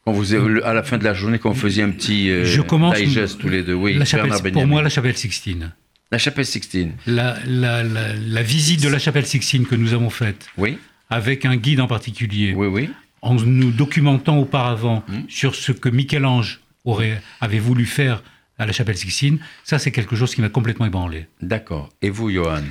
[0.04, 2.62] Quand vous, à la fin de la journée, quand vous faisiez un petit euh, Je
[2.62, 3.94] commence- digest tous les deux, oui.
[3.94, 5.72] La chapelle- pour moi, la chapelle Sixtine.
[6.12, 10.10] La chapelle Sixtine, La, la- la- la visite de la chapelle Sixtine que nous avons
[10.10, 10.78] faite, oui,
[11.10, 12.90] avec un guide en particulier, oui, oui.
[13.22, 15.22] en nous documentant auparavant Hmm.
[15.28, 18.22] sur ce que Michel-Ange aurait, avait voulu faire
[18.58, 21.26] à la chapelle Sixtine, ça c'est quelque chose qui m'a complètement ébranlé.
[21.42, 21.90] D'accord.
[22.02, 22.62] Et vous, Johan?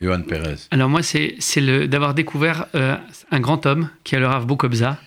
[0.00, 0.56] Johan Pérez?
[0.70, 2.96] Alors moi, c'est c'est le- d'avoir découvert euh,
[3.30, 4.98] un grand homme qui est le Rav Boukobza,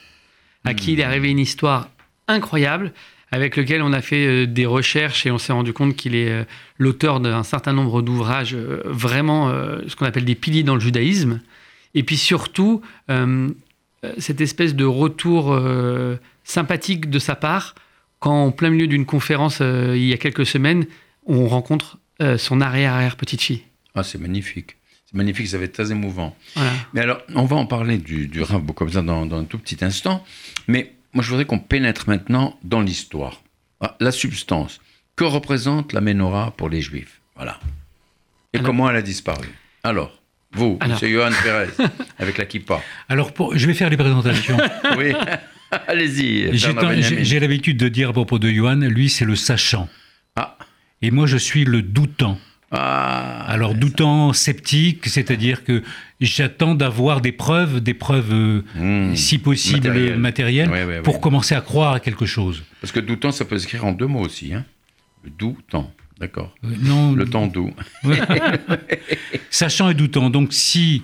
[0.65, 1.89] à qui il est arrivé une histoire
[2.27, 2.93] incroyable,
[3.33, 6.29] avec lequel on a fait euh, des recherches et on s'est rendu compte qu'il est
[6.29, 6.43] euh,
[6.77, 9.49] l'auteur d'un certain nombre d'ouvrages euh, vraiment
[9.87, 11.41] ce qu'on appelle des piliers dans le judaïsme.
[11.95, 13.49] Et puis surtout, euh,
[14.19, 17.73] cette espèce de retour euh, sympathique de sa part,
[18.19, 20.85] quand en plein milieu d'une conférence euh, il y a quelques semaines,
[21.25, 21.97] on rencontre
[22.37, 23.63] son arrière-arrière petite fille.
[23.95, 24.77] Ah, c'est magnifique.
[25.07, 26.37] C'est magnifique, ça va être très émouvant.
[26.55, 26.71] Voilà.
[26.93, 29.83] Mais alors, on va en parler du, du Rav Boukobza dans, dans un tout petit
[29.83, 30.23] instant.
[30.67, 33.41] Mais moi, je voudrais qu'on pénètre maintenant dans l'histoire.
[33.82, 34.80] Ah, La substance.
[35.15, 37.21] Que représente la menorah pour les Juifs?
[37.36, 37.60] Voilà.
[38.54, 39.47] Et Alors- comment elle a disparu?
[39.84, 40.19] Alors,
[40.54, 41.69] vous, monsieur Johan Pérez,
[42.19, 42.82] avec la kippa.
[43.10, 44.58] Alors, pour- je vais faire les présentations.
[44.97, 45.13] Oui.
[45.88, 46.56] Allez-y.
[46.58, 49.89] J'ai l'habitude de dire à propos de Johan, lui c'est le sachant.
[50.36, 50.58] Ah.
[51.02, 52.38] Et moi je suis le doutant.
[52.73, 53.45] Ah.
[53.47, 55.83] Alors doutant, sceptique, c'est-à-dire que
[56.19, 59.15] j'attends d'avoir des preuves, des preuves euh, Hmm.
[59.15, 61.01] si possible Matérielles.
[61.03, 62.63] pour commencer à croire à quelque chose.
[62.81, 64.53] Parce que doutant, ça peut s'écrire en deux mots aussi.
[64.53, 64.65] Hein.
[65.69, 65.91] Temps.
[66.19, 66.53] D'accord.
[66.63, 67.71] Euh, non, Le temps doux.
[69.49, 70.29] sachant et doutant.
[70.29, 71.03] Donc si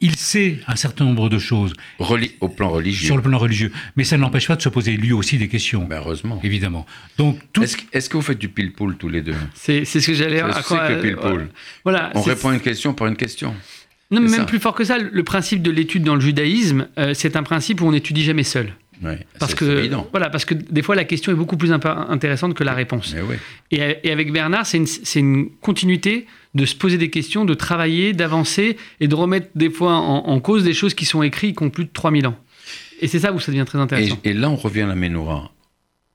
[0.00, 3.06] il sait un certain nombre de choses Reli- au plan religieux.
[3.06, 5.48] sur le plan religieux, mais ça ne l'empêche pas de se poser lui aussi des
[5.48, 6.40] questions, Ben, heureusement.
[6.42, 6.86] évidemment.
[7.18, 9.34] Donc tout, Est-ce que- vous faites du pile-poule tous les deux?
[9.54, 11.48] C'est ce que j'allais à que quoi- c'est que le pile-poule
[11.84, 12.10] Voilà.
[12.14, 13.54] On répond à une question par une question.
[14.10, 14.44] Non, mais même ça.
[14.46, 17.80] plus fort que ça, le principe de l'étude dans le judaïsme, euh, c'est un principe
[17.80, 18.72] où on n'étudie jamais seul.
[19.02, 20.06] Ouais, Parce c'est- que, évident.
[20.10, 23.14] voilà, parce que des fois, la question est beaucoup plus intéressante que la réponse.
[23.70, 27.54] Et, et avec Bernard, c'est une, c'est une continuité de se poser des questions, de
[27.54, 31.56] travailler, d'avancer et de remettre des fois en, en cause des choses qui sont écrites
[31.56, 32.36] qui ont plus de 3000 ans.
[33.00, 34.18] Et c'est ça où ça devient très intéressant.
[34.24, 35.50] et là, on revient à la menorah.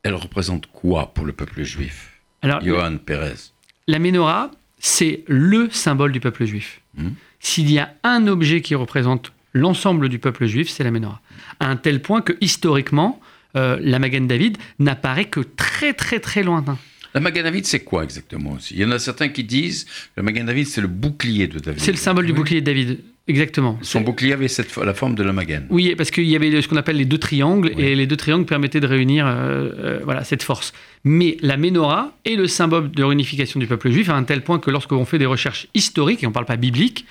[0.03, 2.11] Elle représente quoi pour le peuple juif?
[2.41, 3.51] Alors, Johan Pérez.
[3.87, 6.81] La menorah, c'est le symbole du peuple juif.
[6.95, 7.15] Mhm.
[7.39, 11.21] S'il y a un objet qui représente l'ensemble du peuple juif, c'est la menorah.
[11.59, 13.19] À un tel point que historiquement,
[13.55, 16.77] euh, la Magen David n'apparaît que très très très lointain.
[17.15, 18.73] La Magen David, c'est quoi exactement aussi?
[18.75, 21.59] Il y en a certains qui disent que la Magen David, c'est le bouclier de
[21.59, 21.79] David.
[21.81, 22.99] C'est le symbole du bouclier de David,
[23.29, 23.79] exactement.
[23.83, 25.65] Son bouclier avait cette, la forme de la Magen.
[25.69, 27.83] Oui, parce qu'il y avait ce qu'on appelle les deux triangles, Oui.
[27.83, 29.31] et les deux triangles permettaient de réunir euh,
[29.79, 30.73] euh, voilà, cette force.
[31.05, 34.59] Mais la menorah est le symbole de réunification du peuple juif, à un tel point
[34.59, 37.05] que lorsqu'on fait des recherches historiques, et on ne parle pas biblique,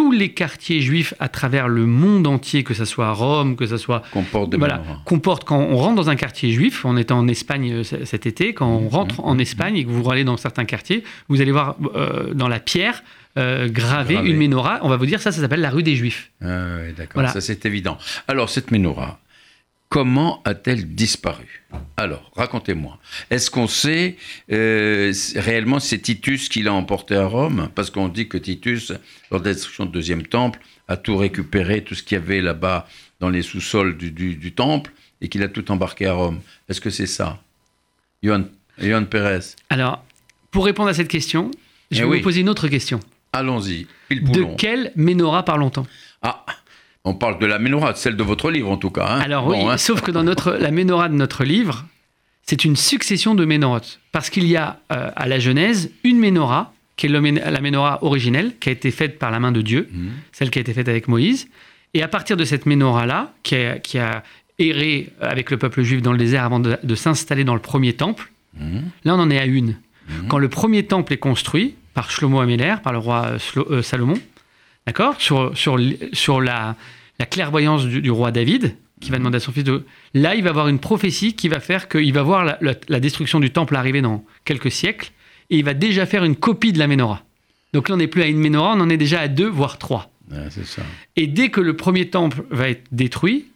[0.00, 3.76] tous les quartiers juifs à travers le monde entier, que ce soit Rome, que ce
[3.76, 7.28] soit Comporte des voilà, comporte quand on rentre dans un quartier juif, on était en
[7.28, 10.64] Espagne euh, cet été, quand on rentre en Espagne et que vous allez dans certains
[10.64, 13.02] quartiers, vous allez voir euh, dans la pierre
[13.36, 14.30] euh, gravée Gravé.
[14.30, 16.30] une menorah, on va vous dire ça, ça s'appelle la rue des Juifs.
[16.42, 17.28] Ah d'accord, Voilà.
[17.28, 17.98] ça c'est évident.
[18.26, 19.20] Alors, cette menorah,
[19.90, 21.62] comment a-t-elle disparu?
[21.98, 22.98] Alors, racontez-moi.
[23.28, 24.16] Est-ce qu'on sait
[24.50, 27.68] euh, réellement c'est Titus qui l'a emporté à Rome?
[27.74, 28.92] Parce qu'on dit que Titus,
[29.30, 32.40] lors de la destruction du deuxième temple, a tout récupéré, tout ce qu'il y avait
[32.40, 32.88] là-bas
[33.20, 36.40] dans les sous-sols du, du- du temple, et qu'il a tout embarqué à Rome.
[36.68, 37.38] Est-ce que c'est ça?
[38.22, 38.44] Johan,
[38.78, 40.02] Johan Pérez, Alors,
[40.50, 41.50] pour répondre à cette question,
[41.90, 42.16] je Eh vais oui.
[42.18, 43.00] vous poser une autre question.
[43.32, 45.84] allons-y, De quelle menorah parlons-on
[46.22, 46.44] Ah,
[47.04, 49.06] on parle de la menorah, celle de votre livre en tout cas.
[49.08, 49.20] hein.
[49.20, 49.76] Alors Bon, oui, hein.
[49.78, 51.84] sauf que dans notre, la menorah de notre livre,
[52.42, 54.00] c'est une succession de ménorotes.
[54.12, 58.52] Parce qu'il y a euh, à la Genèse une ménorah, qui est la ménorah originelle,
[58.60, 60.10] qui a été faite par la main de Dieu, Mhm.
[60.32, 61.48] celle qui a été faite avec Moïse.
[61.94, 64.22] Et à partir de cette ménorah-là, qui a, qui a
[64.58, 67.94] erré avec le peuple juif dans le désert avant de, de s'installer dans le premier
[67.94, 68.82] temple, Mhm.
[69.04, 69.76] là on en est à une.
[70.28, 73.36] Quand le premier temple est construit par Shlomo Améler, par le roi
[73.70, 74.18] euh, Salomon,
[74.86, 75.78] d'accord, sur, sur,
[76.12, 76.76] sur la,
[77.18, 79.84] la clairvoyance du, du roi David, qui va demander à son fils de...
[80.14, 83.00] Là, il va avoir une prophétie qui va faire qu'il va voir la, la- la
[83.00, 85.12] destruction du temple arriver dans quelques siècles,
[85.50, 87.22] et il va déjà faire une copie de la Ménorah.
[87.72, 89.78] Donc là, on n'est plus à une Ménorah, on en est déjà à deux, voire
[89.78, 90.10] trois.
[90.30, 90.82] Ouais, c'est ça.
[91.16, 93.46] Et dès que le premier temple va être détruit,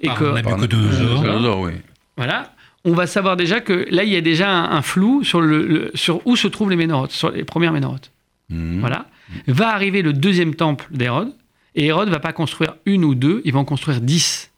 [0.00, 0.24] et Par que...
[0.34, 1.00] Nabucodonosor.
[1.22, 1.72] Nabucodonosor, oui.
[2.16, 2.52] Voilà.
[2.84, 5.66] On va savoir déjà que là, il y a déjà un, un flou sur, le,
[5.66, 8.10] le- sur où se trouvent les Ménorotes, sur les premières Ménorotes.
[8.50, 8.80] Mhm.
[8.80, 9.06] Voilà.
[9.46, 11.34] Va arriver le deuxième temple d'Hérode,
[11.74, 14.50] et Hérode va pas construire une ou deux, il va en construire dix.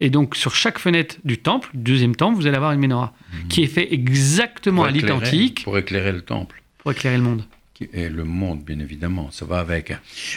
[0.00, 3.14] Et donc, sur chaque fenêtre du temple, deuxième temple, vous allez avoir une menorah,
[3.48, 6.62] qui est fait exactement Pour à l'identique Pour éclairer le temple.
[6.78, 7.44] pour éclairer le monde.
[7.92, 9.92] Et le monde, bien évidemment, ça va avec.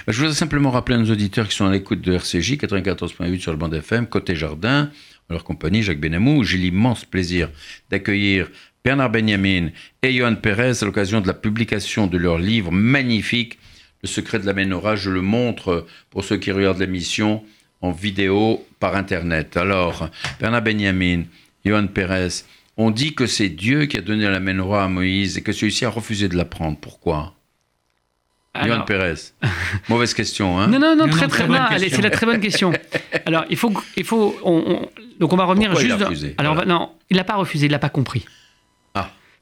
[0.08, 3.52] Je voudrais simplement rappeler à nos auditeurs qui sont à l'écoute de RCJ 94.8 sur
[3.52, 4.90] le bande FM, côté jardin,
[5.30, 6.44] en leur compagnie, Jacques Benamou.
[6.44, 7.50] J'ai l'immense plaisir
[7.92, 8.50] d'accueillir
[8.86, 9.70] Bernard Benjamin
[10.04, 13.58] et Johan Pérez à l'occasion de la publication de leur livre magnifique,
[14.04, 14.96] Le secret de la menorah.
[14.96, 17.44] Je le montre pour ceux qui regardent l'émission
[17.82, 19.58] en vidéo par Internet.
[19.58, 21.24] Alors, Bernard Benjamin,
[21.66, 22.44] Johan Pérez,
[22.78, 25.86] on dit que c'est Dieu qui a donné la menorah à Moïse et que celui-ci
[25.86, 26.78] a refusé de la prendre.
[26.78, 27.34] Pourquoi?
[28.64, 29.16] Johan Pérez.
[29.90, 30.68] Mauvaise question, hein?
[30.72, 31.90] Non, non, non, très, très, question.
[31.96, 32.72] c'est la très bonne question.
[33.26, 35.96] Alors, il faut, il faut, on- on- donc on va revenir Pourquoi il juste.
[36.02, 36.36] a dans- refusé?
[36.38, 38.24] Alors, non, il l'a pas refusé, il l'a pas compris.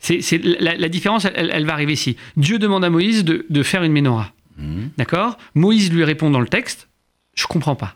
[0.06, 2.18] C'est, c'est- la, la différence, elle, elle va arriver ici.
[2.36, 4.32] Dieu demande à Moïse de, de faire une menorah.
[4.58, 4.90] Mhm.
[4.98, 5.38] D'accord?
[5.56, 6.90] Moïse lui répond dans le texte
[7.36, 7.96] Je comprends pas.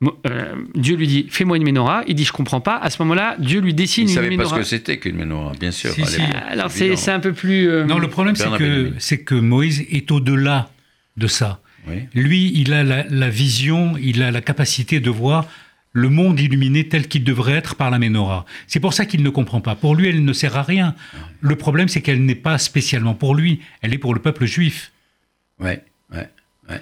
[0.00, 2.02] Mo- euh, Dieu lui dit Fais-moi une menorah.
[2.08, 2.76] Il dit Je comprends pas.
[2.78, 4.58] À ce moment-là, Dieu lui dessine Il ne une savait pas ce menorah.
[4.60, 5.90] que c'était qu'une menorah, bien sûr.
[5.92, 6.22] Si, si.
[6.48, 7.68] Alors, c'est, un peu plus.
[7.68, 10.70] euh, Non, le problème, c'est que, c'est que Moïse est au-delà
[11.18, 11.60] de ça.
[11.86, 11.96] Oui.
[12.14, 15.46] Lui, il a la, la vision, il a la capacité de voir
[15.92, 18.44] le monde illuminé tel qu'il devrait être par la menorah.
[18.66, 19.74] C'est pour ça qu'il ne comprend pas.
[19.74, 20.94] Pour lui, elle ne sert à rien.
[21.40, 23.60] Le problème, c'est qu'elle n'est pas spécialement pour lui.
[23.82, 24.92] Elle est pour le peuple juif.
[25.58, 26.28] Ouais, ouais,
[26.68, 26.80] ouais.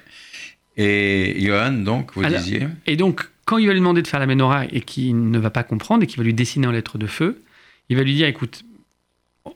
[0.77, 4.21] Et Johan, donc, vous Alors- disiez Et donc, quand il va lui demander de faire
[4.21, 6.99] la menorah et qu'il ne va pas comprendre et qu'il va lui dessiner en lettres
[6.99, 7.43] de feu,
[7.89, 8.63] il va lui dire écoute,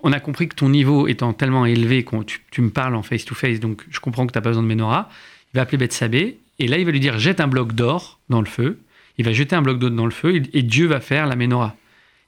[0.03, 3.03] on a compris que ton niveau étant tellement élevé que tu, tu me parles en
[3.03, 5.11] face-to-face, donc je comprends que tu n'as pas besoin de menorah.
[5.53, 8.41] Il va appeler Bethsabée et là, il va lui dire jette un bloc d'or dans
[8.41, 8.79] le feu.
[9.18, 11.37] Il va jeter un bloc d'or dans le feu et, et Dieu va faire la
[11.37, 11.77] menorah.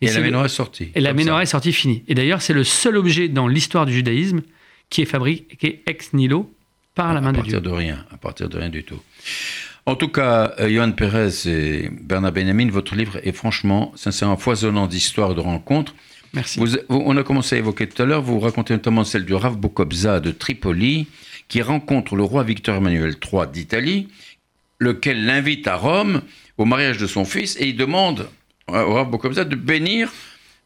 [0.00, 0.90] Et, la menorah est sortie.
[0.94, 2.02] et la menorah est sortie finie.
[2.08, 4.42] Et d'ailleurs, c'est le seul objet dans l'histoire du judaïsme
[4.90, 6.52] qui est fabriqué ex nihilo
[6.94, 7.70] par la main à de partir Dieu.
[7.70, 9.00] de rien, à partir de rien du tout.
[9.86, 14.86] En tout cas, euh, Johan Pérez et Bernard Benjamin, votre livre est franchement, sincèrement, foisonnant
[14.86, 15.94] d'histoires et de rencontres.
[16.34, 16.58] Merci.
[16.58, 19.34] Vous- vous- on a commencé à évoquer tout à l'heure, vous racontez notamment celle du
[19.34, 21.06] Rav Bokobza de Tripoli,
[21.48, 24.08] qui rencontre le roi Victor Emmanuel III d'Italie,
[24.78, 26.22] lequel l'invite à Rome
[26.58, 28.28] au mariage de son fils, et il demande
[28.68, 30.12] au Rav Bokobza de bénir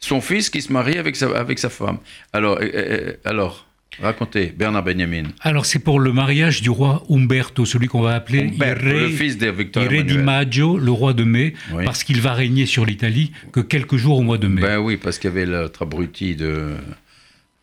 [0.01, 1.99] son fils qui se marie avec sa, avec sa femme.
[2.33, 3.67] Alors, euh, euh, alors,
[4.01, 5.25] racontez, Bernard Benjamin.
[5.41, 9.39] Alors, c'est pour le mariage du roi Umberto, celui qu'on va appeler Umberto, le fils
[9.39, 10.19] de Victor Ire di.
[10.19, 11.85] Maggio, le roi de mai, Oui.
[11.85, 14.61] parce qu'il va régner sur l'Italie que quelques jours au mois de mai.
[14.63, 16.75] Ben oui, parce qu'il y avait l'autre abruti de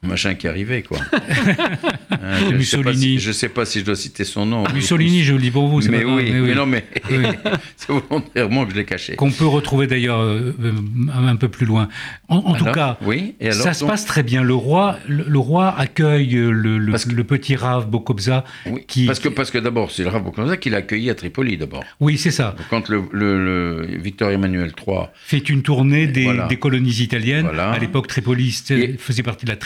[0.05, 0.99] machin qui arrivait, quoi.
[2.27, 2.95] Hein, je sais Mussolini.
[3.01, 4.63] si- Je sais pas si je dois citer son nom.
[4.73, 7.23] Mussolini, je le dis pour vous, Mais pas oui, mais non, mais Oui.
[7.75, 9.15] c'est volontairement que je l'ai caché.
[9.15, 10.71] qu'on peut retrouver d'ailleurs euh, euh,
[11.13, 11.87] un peu plus loin.
[12.29, 14.43] En, en tout cas, oui, et alors, ça se passe très bien.
[14.43, 18.43] Le roi, le, le roi accueille euh, le, le- Parce que- le petit Rav Bokobza.
[18.65, 21.15] Oui, qui- parce que, parce que d'abord, c'est le Rav Bokobza qui l'a accueilli à
[21.15, 21.83] Tripoli, d'abord.
[21.99, 22.55] Oui, c'est ça.
[22.69, 26.47] Quand le, Victor Emmanuel III, Fait une tournée des, Voilà.
[26.47, 27.45] des colonies italiennes.
[27.45, 27.71] Voilà.
[27.71, 28.51] À l'époque, Tripoli
[28.97, 29.57] faisait partie de la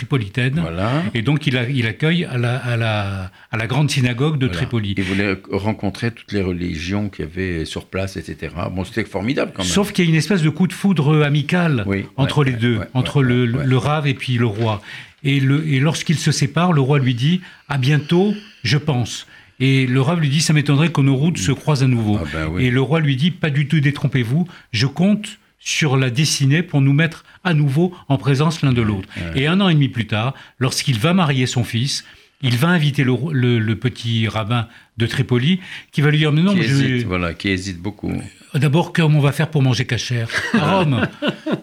[0.62, 4.38] Voilà, Et donc, il, a- il accueille à la, à, la, à la grande synagogue
[4.38, 4.94] de voilà, Tripoli.
[4.98, 8.54] il voulait rencontrer toutes les religions qu'il y avait sur place, etc.
[8.72, 9.72] Bon, c'était formidable quand même.
[9.72, 12.58] Sauf qu'il y a une espèce de coup de foudre amical Oui, entre ouais, les
[12.58, 14.82] deux, ouais, entre ouais, le, le rave et puis le roi.
[15.24, 19.28] Et, lorsqu'ils se séparent, le roi lui dit À bientôt, je pense.
[19.60, 22.18] Et le rave lui dit Ça m'étonnerait que nos routes se croisent à nouveau.
[22.22, 22.64] Ah ben oui.
[22.66, 26.82] Et le roi lui dit Pas du tout, détrompez-vous, je compte sur la destinée pour
[26.82, 29.08] nous mettre à nouveau en présence l'un de l'autre.
[29.36, 32.06] Et un an et demi plus tard, lorsqu'il va marier son fils,
[32.42, 34.68] il va inviter le, ro- le- le petit rabbin
[34.98, 35.60] de Tripoli
[35.92, 38.14] qui va lui dire Mais non, qui mais je- hésite, voilà, qui hésite beaucoup.
[38.54, 41.06] D'abord, comment on va faire pour manger cachère à Rome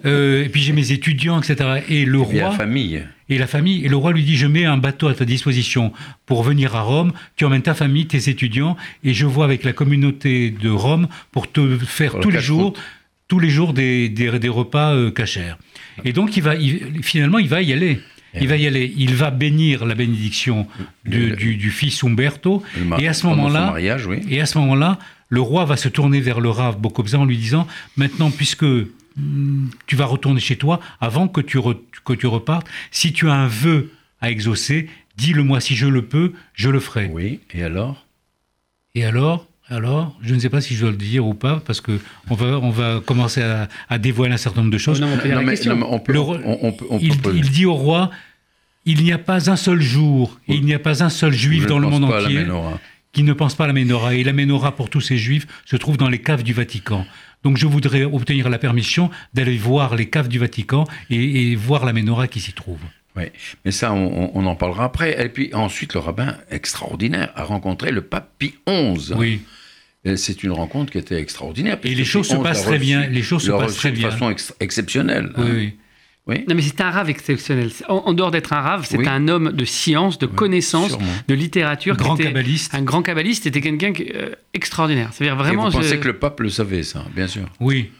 [0.04, 1.80] Euh, Et puis j'ai mes étudiants, etc.
[1.88, 3.02] Et le Et la roi famille.
[3.30, 3.84] et la famille.
[3.84, 5.92] Et le roi lui dit Je mets un bateau à ta disposition
[6.26, 7.12] pour venir à Rome.
[7.36, 11.50] Tu emmènes ta famille, tes étudiants, et je vois avec la communauté de Rome pour
[11.50, 12.74] te faire Pour le tous les jours.
[13.28, 15.54] Tous les jours des, des, des repas euh, cachers.
[16.04, 18.00] Et donc, il va, il- finalement, il va y aller.
[18.38, 18.92] Il va y aller.
[18.96, 20.66] Il va bénir la bénédiction
[21.06, 22.62] du, du fils Umberto.
[22.98, 23.72] Et à ce moment-là,
[24.06, 24.20] oui.
[24.28, 24.98] et à ce moment-là,
[25.30, 29.70] le roi va se tourner vers le Rav Bokobza en lui disant Maintenant, puisque hum,
[29.86, 33.34] tu vas retourner chez toi, avant que tu, re- que tu repartes, si tu as
[33.34, 37.08] un vœu à exaucer, dis-le-moi si je le peux, je le ferai.
[37.12, 38.04] Oui, et alors?
[38.94, 41.80] Et alors alors, je ne sais pas si je dois le dire ou pas, parce
[41.80, 41.98] que
[42.30, 45.02] on va, on va commencer à, à dévoiler un certain nombre de choses.
[47.00, 48.10] Il, dit au roi
[48.84, 51.64] il n'y a pas un seul jour, et il n'y a pas un seul juif
[51.64, 52.46] Je dans le monde entier
[53.12, 54.14] qui ne pense pas à la menorah.
[54.14, 57.06] Et la menorah pour tous ces juifs se trouve dans les caves du Vatican.
[57.42, 61.86] Donc je voudrais obtenir la permission d'aller voir les caves du Vatican et, et voir
[61.86, 62.80] la menorah qui s'y trouve.
[63.16, 63.24] Oui,
[63.64, 65.24] mais ça, on, on- on en parlera après.
[65.24, 69.12] Et puis ensuite, le rabbin extraordinaire a rencontré le pape Pie XI.
[69.14, 69.40] Oui.
[70.16, 71.78] C'est une rencontre qui était extraordinaire.
[71.82, 73.06] Et les choses Pie se passent très bien.
[73.08, 74.10] Les choses se passent très de bien.
[74.10, 75.32] façon ex- exceptionnelle.
[75.36, 75.52] Oui, hein.
[75.54, 75.72] oui.
[76.28, 77.70] Oui, Non, mais c'est un rave exceptionnel.
[77.88, 79.06] En, en dehors d'être un rave, c'est Oui.
[79.08, 81.06] un homme de science, de connaissance, sûrement.
[81.28, 81.96] de littérature.
[81.96, 82.74] qui Grand était kabbaliste.
[82.74, 85.10] Un grand kabbaliste, c'était quelqu'un euh, extraordinaire.
[85.12, 85.68] C'est-à-dire vraiment.
[85.68, 87.44] Et vous pensez je- que le pape le savait, ça, bien sûr.
[87.60, 87.92] Oui,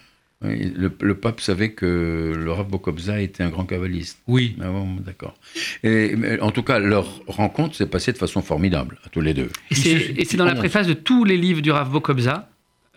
[0.44, 4.18] Oui, le, le pape savait que le Rav Bokobza était un grand kabbaliste.
[4.26, 4.54] oui.
[4.60, 5.34] Ah bon, d'accord.
[5.82, 9.32] Et, mais en tout cas, leur rencontre s'est passée de façon formidable, à tous les
[9.32, 9.48] deux.
[9.70, 12.50] Et c'est dans la préface de tous les livres du Rav Bokobza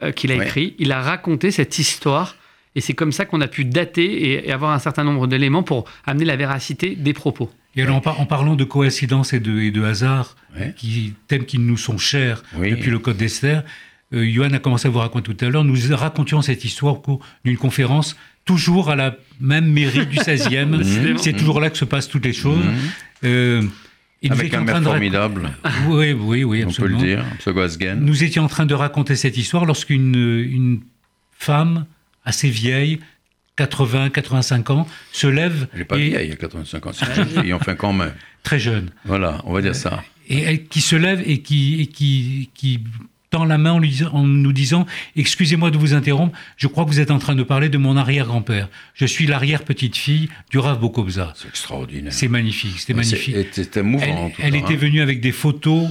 [0.03, 0.45] euh, qu'il a Ouais.
[0.47, 0.75] écrit.
[0.79, 2.35] Il a raconté cette histoire.
[2.75, 5.63] Et c'est comme ça qu'on a pu dater et, et avoir un certain nombre d'éléments
[5.63, 7.49] pour amener la véracité des propos.
[7.75, 10.73] Et alors, en, par- en parlant de coïncidence et de, et de hasard, Ouais.
[10.75, 12.71] qui, thèmes qui nous sont chers Oui.
[12.71, 13.63] depuis le Code d'Esther, euh,
[14.11, 17.25] Johan a commencé à vous raconter tout à l'heure, nous racontions cette histoire au cours
[17.45, 20.77] d'une conférence, toujours à la même mairie du 16e.
[20.77, 21.17] Décidément.
[21.21, 22.63] C'est toujours là que se passent toutes les choses.
[23.23, 23.61] Euh,
[24.21, 25.51] et nous Avec un maire formidable,
[25.87, 27.01] Oui, oui, oui, on peut absolument.
[27.01, 27.99] le dire, ce Gosgen.
[28.03, 30.81] Nous étions en train de raconter cette histoire lorsqu'une une
[31.37, 31.85] femme
[32.25, 32.99] assez vieille,
[33.55, 37.25] 80, 85 ans, se lève Elle n'est pas et vieille, à 85 ans, c'est une
[37.43, 38.13] fille, enfin quand même.
[38.43, 38.89] très jeune.
[39.05, 40.03] Voilà, on va dire ça.
[40.27, 42.81] et elle- qui se lève et qui, et qui, qui
[43.29, 46.83] tend la main en, lui disant- en nous disant Excusez-moi de vous interrompre, je crois
[46.85, 48.69] que vous êtes en train de parler de mon arrière-grand-père.
[48.93, 51.33] Je suis l'arrière-petite-fille du Rav Bokobza.
[51.35, 52.13] C'est extraordinaire.
[52.13, 53.35] C'est magnifique, c'était magnifique.
[53.35, 54.77] et C'est émouvant, Elle, en tout elle était hein.
[54.77, 55.87] venue avec des photos,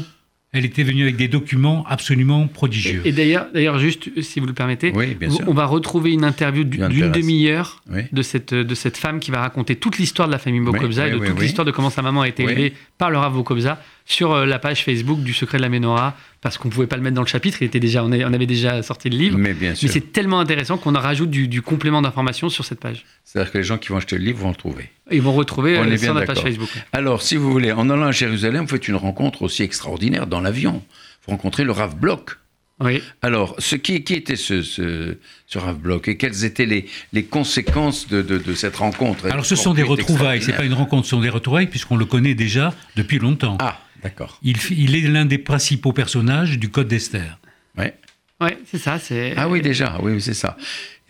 [0.52, 3.02] elle était venue avec des documents absolument prodigieux.
[3.04, 5.44] Et, et d'ailleurs, d'ailleurs, juste si vous le permettez, Oui, bien vous- sûr.
[5.48, 8.02] on va retrouver une interview d'une demi-heure Oui.
[8.10, 11.08] de cette, de cette femme qui va raconter toute l'histoire de la famille Bokobza Oui,
[11.08, 11.42] et de oui, toute oui.
[11.44, 12.52] l'histoire de comment sa maman a été Oui.
[12.52, 16.16] élevée par le Rav Bokobza sur euh, la page Facebook du Secret de la Menorah,
[16.40, 18.82] parce qu'on pouvait pas le mettre dans le chapitre, il était déjà, on, avait déjà
[18.82, 19.36] sorti le livre.
[19.38, 19.90] Mais bien Mais sûr.
[19.92, 23.04] c'est tellement intéressant qu'on en rajoute du, du complément d'information sur cette page.
[23.24, 24.88] C'est-à-dire que les gens qui vont acheter le livre vont le trouver.
[25.10, 26.38] Ils vont retrouver On euh, est bien sur la page.
[26.40, 26.70] Facebook.
[26.92, 30.40] Alors, si vous voulez, en allant à Jérusalem, vous faites une rencontre aussi extraordinaire dans
[30.40, 30.82] l'avion.
[31.26, 32.38] Vous rencontrez le Rav Bloch.
[32.80, 33.02] Oui.
[33.22, 35.16] Alors, ce, qui, qui était ce, ce,
[35.48, 39.44] ce Rav Bloch et quelles étaient les, les conséquences de, de- de cette rencontre Alors
[39.44, 42.34] ce sont des retrouvailles, c'est pas une rencontre, ce sont des retrouvailles puisqu'on le connaît
[42.34, 43.58] déjà depuis longtemps.
[43.60, 44.38] Ah, d'accord.
[44.42, 47.38] Il, est l'un des principaux personnages du Code d'Esther.
[47.76, 47.94] Ouais.
[48.40, 48.98] Ouais, c'est ça.
[49.00, 49.34] C'est...
[49.36, 50.56] Ah oui, déjà, oui, oui, c'est ça.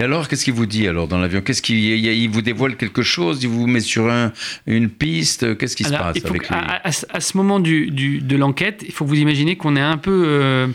[0.00, 1.42] Et alors, qu'est-ce qu'il vous dit alors dans l'avion?
[1.42, 3.42] Qu'est-ce qu'il il, il vous dévoile quelque chose?
[3.42, 4.32] Il vous met sur un,
[4.66, 5.58] une piste?
[5.58, 6.40] Qu'est-ce qui se passe avec que- lui?
[6.48, 9.56] à, à ce- à ce moment du, du- de l'enquête, il faut que vous imaginez
[9.56, 10.68] qu'on est un peu euh,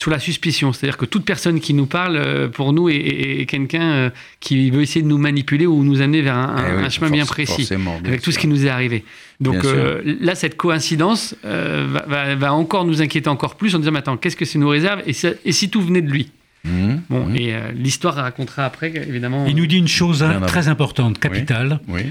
[0.00, 0.72] sous la suspicion.
[0.72, 4.10] C'est-à-dire que toute personne qui nous parle, euh, pour nous, est, est- est quelqu'un euh,
[4.38, 6.88] qui veut essayer de nous manipuler ou nous amener vers un, Eh un- oui, un
[6.88, 9.04] chemin bien précis, bien avec tout ce qui nous est arrivé.
[9.40, 13.78] Donc euh, là, cette coïncidence euh, va, va- va encore nous inquiéter encore plus en
[13.80, 16.10] disant, mais attends, qu'est-ce que c'est nous réserve et, ça- et si tout venait de
[16.10, 16.30] lui?
[16.64, 17.36] Mhm, Bon, mhm.
[17.36, 19.46] et euh, l'histoire racontera après, évidemment.
[19.46, 22.02] Il nous dit une chose hein, très importante, capitale, Oui,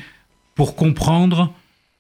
[0.56, 1.54] pour comprendre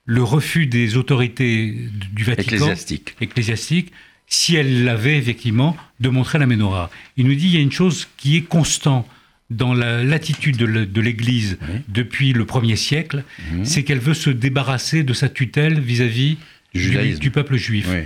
[0.06, 1.78] le refus des autorités
[2.14, 3.16] du Vatican ecclésiastique.
[3.22, 3.92] ecclésiastiques,
[4.28, 6.90] si elles l'avaient effectivement, de montrer la menorah.
[7.16, 9.08] Il nous dit il y a une chose qui est constante
[9.50, 11.76] dans la- l'attitude de le- de l'Église Oui.
[11.88, 13.24] depuis le premier siècle,
[13.54, 13.64] Mhm.
[13.66, 16.36] c'est qu'elle veut se débarrasser de sa tutelle vis-à-vis
[16.74, 17.20] Du du, judaïsme.
[17.20, 17.88] du peuple juif.
[17.90, 18.00] Oui.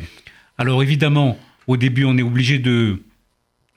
[0.59, 3.01] Alors évidemment, au début, on est obligé de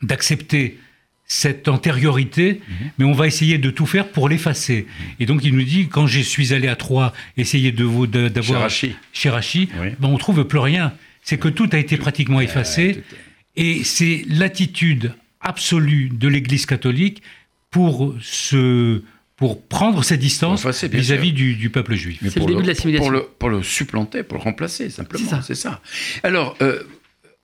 [0.03, 0.79] d'accepter
[1.27, 2.91] cette antériorité, Mhm.
[2.99, 4.87] mais on va essayer de tout faire pour l'effacer.
[5.19, 8.29] Et donc il nous dit, quand je suis allé à Troyes, essayer de vous de-
[8.29, 8.95] d'avoir Chirachi.
[9.15, 9.89] chez Rachi, Oui.
[9.99, 10.93] ben, on trouve plus rien.
[11.25, 13.16] C'est que tout a été pratiquement effacé, tout
[13.57, 17.22] et c'est l'attitude absolue de l'Église catholique
[17.70, 19.03] pour se
[19.37, 22.18] pour prendre ses distances Pour vis-à-vis du, du peuple juif.
[22.22, 22.99] Mais C'est le pour début de.
[22.99, 25.25] Pour le, pour le supplanter, pour le remplacer, simplement.
[25.25, 25.43] C'est ça.
[25.43, 25.81] C'est ça.
[26.22, 26.85] Alors, euh,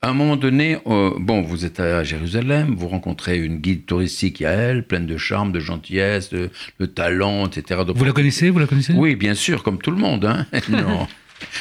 [0.01, 4.41] à un moment donné, euh, bon, vous êtes à Jérusalem, vous rencontrez une guide touristique
[4.41, 7.81] à elle, pleine de charme, de gentillesse, de, de talent, etc.
[7.85, 8.93] Donc- Vous la connaissez Vous la connaissez?
[8.93, 10.25] Oui, bien sûr, comme tout le monde.
[10.25, 11.09] Hein non.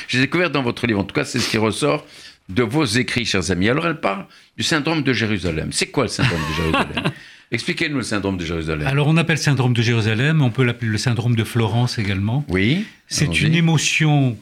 [0.07, 2.05] J'ai découvert dans votre livre, en tout cas, c'est ce qui ressort
[2.49, 3.69] de vos écrits, chers amis.
[3.69, 4.25] Alors, elle parle
[4.57, 5.69] du syndrome de Jérusalem.
[5.71, 7.03] C'est quoi le syndrome de Jérusalem?
[7.51, 8.85] Expliquez-nous le syndrome de Jérusalem.
[8.87, 12.45] Alors on appelle syndrome de Jérusalem, on peut l'appeler le syndrome de Florence également.
[12.47, 12.85] oui.
[13.07, 14.37] C'est une émotion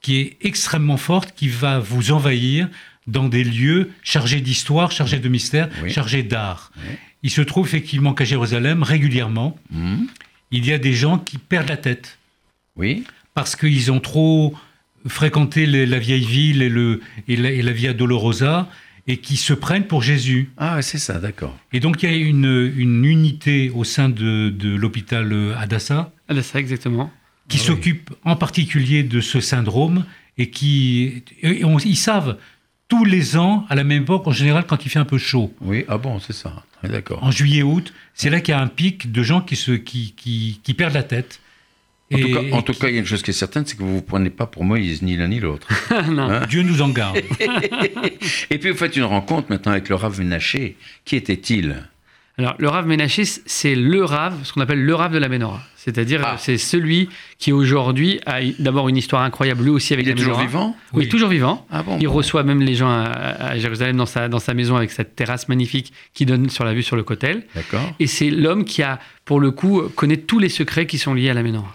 [0.00, 2.68] qui est extrêmement forte, qui va vous envahir
[3.06, 5.92] dans des lieux chargés d'histoire, chargés de mystère, Oui.
[5.92, 6.72] chargés d'art.
[6.78, 6.96] Oui.
[7.22, 10.06] Il se trouve effectivement qu'à Jérusalem, régulièrement, Hmm.
[10.50, 12.18] il y a des gens qui perdent la tête
[12.74, 13.04] Oui.
[13.34, 14.52] parce qu'ils ont trop
[15.06, 18.68] fréquenté les- la vieille ville et, le, et, la, et la Via Dolorosa
[19.06, 20.50] et qui se prennent pour Jésus.
[20.58, 21.56] Ah, c'est ça, d'accord.
[21.72, 26.42] Et donc il y a une, une unité au sein de, de l'hôpital Hadassah Ah,
[26.42, 27.10] ça, exactement.
[27.48, 27.66] qui Ah oui.
[27.66, 30.04] s'occupe en particulier de ce syndrome
[30.36, 32.36] et qui et on- ils savent
[32.88, 35.54] tous les ans à la même époque en général quand il fait un peu chaud
[35.62, 35.84] Oui.
[35.88, 36.64] Ah bon, c'est ça.
[36.82, 37.22] Ah, D'accord.
[37.22, 40.12] en juillet août c'est là qu'il y a un pic de gens qui se qui,
[40.16, 41.40] qui, qui perdent la tête
[42.12, 43.34] En tout cas, en et tout qui- cas, il y a une chose qui est
[43.34, 45.68] certaine, c'est que vous ne vous prenez pas pour Moïse, ni l'un ni l'autre.
[46.10, 46.40] non.
[46.48, 47.18] Dieu nous en garde
[48.50, 50.76] Et puis vous faites une rencontre maintenant avec le Rav Menaché.
[51.04, 51.84] Qui était-il?
[52.38, 55.60] Alors, le Rav Ménaché, c'est le Rav, ce qu'on appelle le Rav de la Ménorah.
[55.76, 56.36] C'est-à-dire, Ah.
[56.38, 60.16] c'est celui qui aujourd'hui a d'abord une histoire incroyable, lui aussi avec Il est la
[60.18, 60.46] toujours Ménorah.
[60.46, 60.76] vivant?
[60.92, 61.08] Oui, Oui.
[61.08, 61.66] toujours vivant.
[61.70, 62.12] Ah bon Il bon.
[62.12, 65.48] reçoit même les gens à, à Jérusalem dans sa, dans sa maison avec cette terrasse
[65.48, 67.42] magnifique qui donne sur la vue sur le Kotel.
[67.56, 67.92] D'accord.
[67.98, 71.30] Et c'est l'homme qui a, pour le coup, connaît tous les secrets qui sont liés
[71.30, 71.72] à la Ménorah.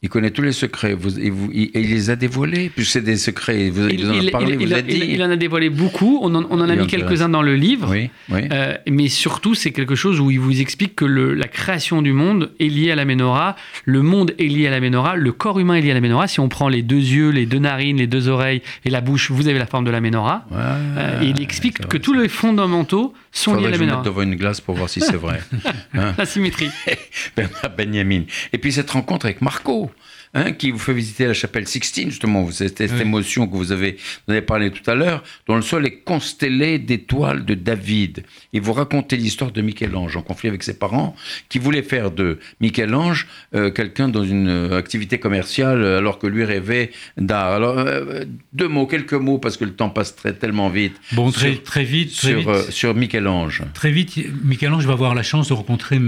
[0.00, 0.94] Il connaît tous les secrets.
[0.94, 3.68] Vous, et, vous- il, et il les a dévoilés Puisque c'est des secrets.
[3.68, 4.96] Vous, il, en a il- parlé, il- vous il- a dit.
[4.96, 6.20] il- il en a dévoilé beaucoup.
[6.22, 7.88] On en, on en a mis quelques-uns dans le livre.
[7.90, 8.42] Oui, oui.
[8.52, 12.12] Euh, mais surtout, c'est quelque chose où il vous explique que le- la création du
[12.12, 15.58] monde est liée à la Ménorah, le monde est lié à la Ménorah, le corps
[15.58, 16.28] humain est lié à la Ménorah.
[16.28, 19.32] Si on prend les deux yeux, les deux narines, les deux oreilles et la bouche,
[19.32, 20.44] vous avez la forme de la Ménorah.
[20.52, 23.86] Ouais, Euh, et il explique que tous les fondamentaux sont liés à la je me
[23.86, 24.04] mette Ménorah.
[24.04, 25.40] devant une glace pour voir si c'est vrai.
[25.94, 26.70] Hein La symétrie.
[27.76, 28.22] Benjamin.
[28.52, 29.87] Et puis cette rencontre avec Marco,
[30.34, 32.50] hein, qui vous fait visiter la chapelle Sixtine, justement.
[32.50, 33.00] Cette Oui.
[33.00, 36.78] émotion que vous avez, vous avez parlé tout à l'heure, dont le sol est constellé
[36.78, 38.24] d'étoiles de David.
[38.52, 41.14] Et vous racontez l'histoire de Michel-Ange, en conflit avec ses parents,
[41.48, 46.26] qui voulaient faire de Michel-Ange euh, quelqu'un dans une euh, activité commerciale, euh, alors que
[46.26, 47.52] lui rêvait d'art.
[47.52, 50.94] Alors, euh, deux mots, quelques mots, parce que le temps passe très, tellement vite.
[51.12, 53.62] bon très Sur- très vite très Sur, vite euh, sur Michel-Ange.
[53.74, 55.98] très vite Michel-Ange va avoir la chance de rencontrer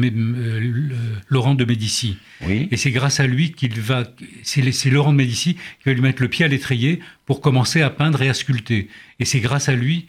[1.29, 2.17] Laurent de Médicis
[2.47, 2.69] Oui.
[2.71, 4.05] Et c'est grâce à lui qu'il va.
[4.43, 7.91] C'est Laurent de Médicis qui va lui mettre le pied à l'étrier pour commencer à
[7.91, 8.89] peindre et à sculpter.
[9.19, 10.07] Et c'est grâce à lui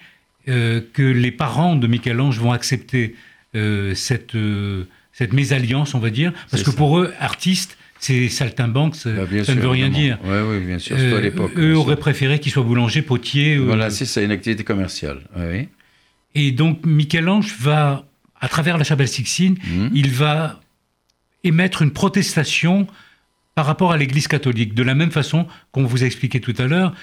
[0.47, 3.15] euh, que les parents de Michel-Ange vont accepter
[3.55, 6.33] euh, cette, euh, cette mésalliance, on va dire.
[6.49, 6.77] Parce que ça.
[6.77, 9.89] pour eux, artistes, c'est saltimbanque, ça, Bah, ne veut rien évidemment.
[9.89, 10.17] dire.
[10.23, 11.51] Oui, oui, bien sûr, surtout à l'époque.
[11.57, 11.79] eux sûr.
[11.81, 13.57] auraient préféré qu'il soit boulanger, potier.
[13.57, 15.21] Voilà, c'est ça, une activité commerciale.
[15.37, 15.67] Oui,
[16.33, 18.05] et donc Michel-Ange va,
[18.39, 19.91] à travers la chapelle Sixtine, Mhm.
[19.93, 20.59] il va
[21.43, 22.87] émettre une protestation
[23.55, 24.73] par rapport à l'Église catholique.
[24.73, 26.93] De la même façon qu'on vous a expliqué tout à l'heure,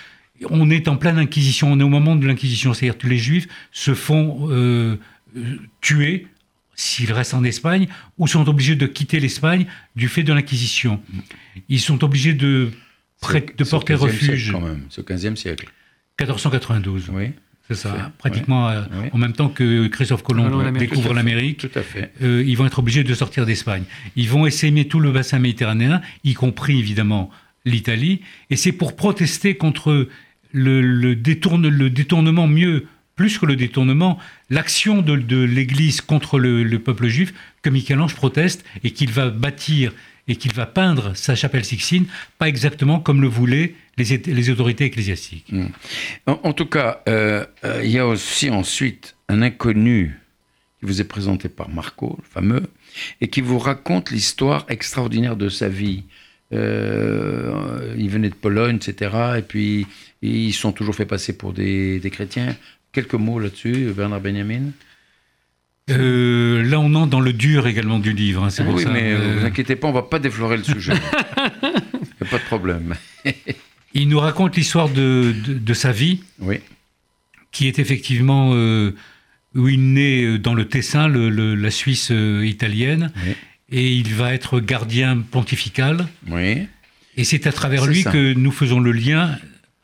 [0.50, 3.48] on est en pleine Inquisition, on est au moment de l'Inquisition, c'est-à-dire que les Juifs
[3.72, 4.96] se font euh,
[5.36, 6.26] euh, tuer
[6.74, 7.88] s'ils restent en Espagne,
[8.18, 11.02] ou sont obligés de quitter l'Espagne du fait de l'Inquisition.
[11.68, 12.70] Ils sont obligés de,
[13.20, 14.44] porter 15e refuge.
[14.44, 15.66] siècle, quand même, au 15e siècle.
[16.20, 17.32] 1492, Oui,
[17.68, 21.58] c'est ça, fait, pratiquement euh, en même temps que Christophe Colomb découvre l'Amérique.
[21.58, 22.12] tout à fait.
[22.22, 23.84] euh, ils vont être obligés de sortir d'Espagne.
[24.16, 27.30] Ils vont essaimer tout le bassin méditerranéen, y compris évidemment
[27.64, 30.08] l'Italie, et c'est pour protester contre
[30.52, 36.38] le, le détourne- le détournement, mieux, plus que le détournement, l'action de, de l'Église contre
[36.38, 39.92] le, le peuple juif, que Michel-Ange proteste et qu'il va bâtir
[40.28, 42.06] et qu'il va peindre sa chapelle Sixtine,
[42.38, 45.52] pas exactement comme le voulaient les, autorités ecclésiastiques.
[46.26, 50.18] En, en tout cas, euh, euh, il y a aussi ensuite un inconnu
[50.80, 52.62] qui vous est présenté par Marco, le fameux,
[53.20, 56.04] et qui vous raconte l'histoire extraordinaire de sa vie.
[56.52, 59.10] Euh, il venait de Pologne, etc.
[59.38, 59.86] Et puis,
[60.22, 62.56] ils sont toujours fait passer pour des, des chrétiens.
[62.92, 64.70] Quelques mots là-dessus, Bernard Benjamin?
[65.90, 68.44] Euh, là, on entre dans le dur également du livre.
[68.44, 68.90] hein, c'est pour Oui, ça.
[68.90, 70.92] mais euh, vous inquiétez pas, on va pas déflorer le sujet.
[71.62, 71.68] Il
[72.22, 72.94] n'y a pas de problème.
[73.98, 76.60] Il nous raconte l'histoire de, de- de sa vie, Oui,
[77.52, 78.94] qui est effectivement euh,
[79.54, 83.32] où il naît euh, dans le Tessin, le- le- la Suisse euh, italienne, Oui.
[83.70, 86.06] et il va être gardien pontifical.
[86.30, 86.66] oui.
[87.16, 88.12] Et c'est à travers lui ça.
[88.12, 89.36] que nous faisons le lien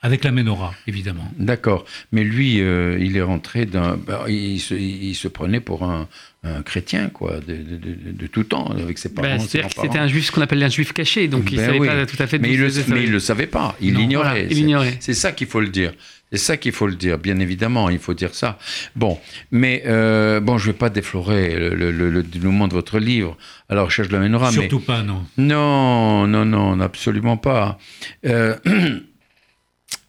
[0.02, 1.28] avec la Menorah, évidemment.
[1.36, 1.84] D'accord.
[2.12, 3.96] Mais lui, euh, il est rentré d'un.
[3.96, 6.06] bah, il, se, il se prenait pour un,
[6.44, 9.26] un chrétien, quoi, de, de- de- de tout temps, avec ses parents.
[9.28, 11.56] Bah, ses C'est-à-dire que c'était un juif, ce qu'on appelle un juif caché, donc il
[11.56, 11.86] Ben ne savait oui.
[11.88, 13.76] pas tout à fait Mais il, le, mais il le savait pas.
[13.80, 14.24] Il l'ignorait.
[14.28, 14.96] voilà, il C'est- l'ignorait.
[15.00, 15.92] C'est ça qu'il faut le dire.
[16.32, 18.58] C'est ça qu'il faut le dire, bien évidemment, il faut dire ça.
[18.96, 19.18] Bon,
[19.52, 22.98] mais euh, bon, je ne vais pas déflorer le, le- le- le dénouement de votre
[22.98, 23.36] livre
[23.70, 25.24] la recherche de la Menorah, mais Surtout pas, non.
[25.38, 27.78] non, non, non, absolument pas.
[28.26, 28.56] Euh,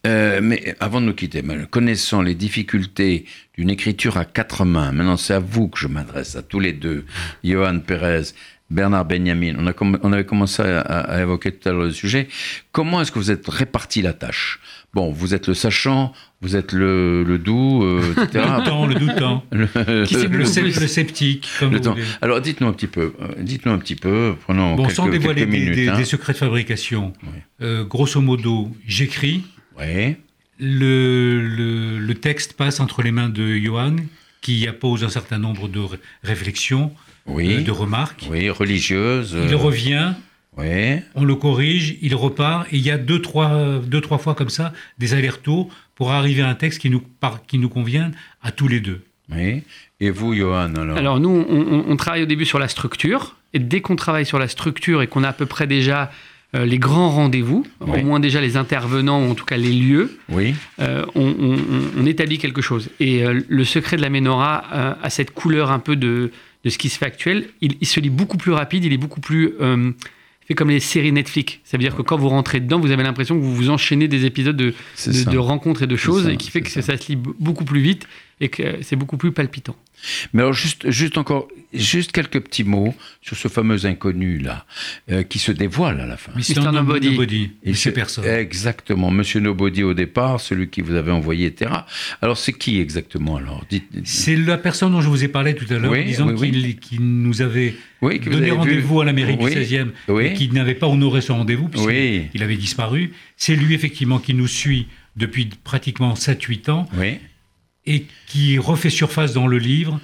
[0.06, 3.26] Euh, mais avant de nous quitter, connaissant les difficultés
[3.58, 6.74] d'une écriture à quatre mains, maintenant c'est à vous que je m'adresse, à tous les
[6.74, 7.06] deux,
[7.44, 8.34] Johan Pérez,
[8.70, 12.28] Bernard Benjamin, on, a on avait commencé à, évoquer tout à l'heure le sujet.
[12.72, 14.60] Comment est-ce que vous êtes réparti la tâche?
[14.94, 18.46] Bon, vous êtes le sachant, vous êtes le, doux, euh, etc.
[18.58, 19.44] le doutant, le doutant.
[19.52, 19.68] Le,
[20.80, 21.48] le, sceptique.
[21.60, 21.96] Comme le temps.
[22.22, 23.14] Alors, dites-nous un petit peu.
[23.22, 24.36] Euh, dites-nous un petit peu.
[24.42, 25.98] Prenons bon, quelques, sans dévoiler des, hein.
[25.98, 27.14] des, secrets de fabrication.
[27.62, 29.44] Euh, grosso modo, j'écris.
[29.80, 30.16] Oui.
[30.60, 33.98] Le, le, texte passe entre les mains de Johan,
[34.42, 35.82] qui appose un certain nombre de
[36.24, 36.94] réflexions,
[37.28, 38.28] de remarques.
[38.30, 39.38] Oui, religieuses.
[39.44, 40.14] Il revient.
[40.58, 41.02] Oui.
[41.16, 44.50] On le corrige, il repart, et il y a deux, trois, deux, trois fois comme
[44.50, 47.04] ça des allers-retours pour arriver à un texte qui nous,
[47.48, 48.12] qui nous convient
[48.42, 49.02] à tous les deux.
[49.30, 49.64] Oui.
[50.00, 50.98] Et vous, Johan alors?
[50.98, 53.36] Alors, nous, on, travaille au début sur la structure.
[53.54, 56.12] Et dès qu'on travaille sur la structure et qu'on a à peu près déjà
[56.54, 60.18] euh, les grands rendez-vous, au moins déjà les intervenants, ou en tout cas les lieux,
[60.30, 60.54] oui.
[60.80, 62.90] Euh, on, établit quelque chose.
[63.00, 66.32] Et euh, le secret de la menorah a cette couleur un peu de,
[66.64, 67.48] de ce qui se fait actuel.
[67.62, 69.54] Il, il, se lit beaucoup plus rapide, il est beaucoup plus
[70.48, 71.60] fait comme les séries Netflix.
[71.64, 74.08] Ça veut dire que quand vous rentrez dedans, vous avez l'impression que vous vous enchaînez
[74.08, 74.74] des épisodes de,
[75.08, 76.82] de, rencontres et de choses, et qui fait que ça.
[76.82, 78.08] se lit beaucoup plus vite
[78.42, 79.76] et que c'est beaucoup plus palpitant.
[80.34, 84.66] Mais alors juste, juste encore, juste quelques petits mots sur ce fameux inconnu là,
[85.10, 86.34] euh, qui se dévoile à la fin.
[86.36, 86.72] Mr.
[86.72, 87.12] Nobody.
[87.12, 87.52] Nobody.
[87.66, 88.26] Monsieur personne.
[88.26, 91.72] Exactement, Monsieur Nobody au départ, celui qui vous avait envoyé, etc.
[92.22, 93.66] Alors c'est qui exactement alors?
[94.04, 97.76] C'est la personne dont je vous ai parlé tout à l'heure, disant qu'il nous avait
[98.02, 99.90] donné rendez-vous à la mairie du 16e,
[100.22, 103.14] et qui n'avait pas honoré ce rendez-vous, puisqu'il avait disparu.
[103.38, 106.90] C'est lui effectivement qui nous suit depuis pratiquement 7-8 ans.
[106.98, 107.20] Oui
[107.86, 110.00] et qui refait surface dans le livre,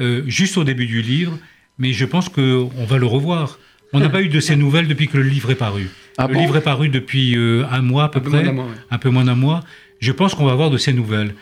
[0.00, 1.38] euh, juste au début du livre,
[1.78, 3.58] mais je pense qu'on va le revoir.
[3.92, 5.88] On n'a pas eu de ces nouvelles depuis que le livre est paru.
[6.18, 8.44] Ah le livre est paru depuis euh, un mois à peu près,
[8.90, 9.62] un peu moins d'un mois.
[10.00, 11.34] Je pense qu'on va avoir de ces nouvelles.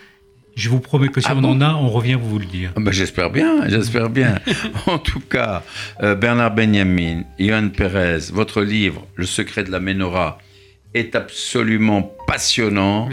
[0.56, 2.72] Je vous promets que si ah on en a, on revient vous le dire.
[2.76, 4.38] Ah ben j'espère bien, j'espère bien.
[4.86, 5.64] en tout cas,
[6.00, 10.38] euh, Bernard Benjamin, Johan Pérez, votre livre, Le secret de la menorah,
[10.94, 13.08] est absolument passionnant,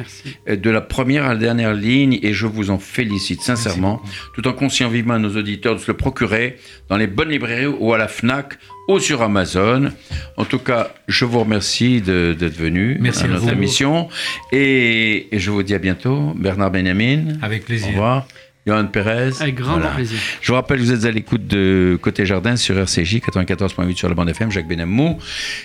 [0.47, 4.01] de la première à la dernière ligne, et je vous en félicite sincèrement,
[4.33, 6.57] tout en conscient vivement à nos auditeurs de se le procurer
[6.89, 8.57] dans les bonnes librairies ou à la FNAC
[8.87, 9.91] ou sur Amazon.
[10.37, 14.09] En tout cas, je vous remercie d'être venu Merci à, notre émission,
[14.51, 16.33] et, et, je vous dis à bientôt.
[16.35, 17.37] Bernard Benjamin.
[17.41, 17.89] Avec plaisir.
[17.89, 18.27] Au revoir.
[18.67, 19.31] Johan Pérez.
[19.41, 20.19] Avec grand, plaisir.
[20.41, 24.13] Je vous rappelle, vous êtes à l'écoute de Côté Jardin sur RCJ 94.8 sur la
[24.13, 25.17] bande FM, Jacques Benamou.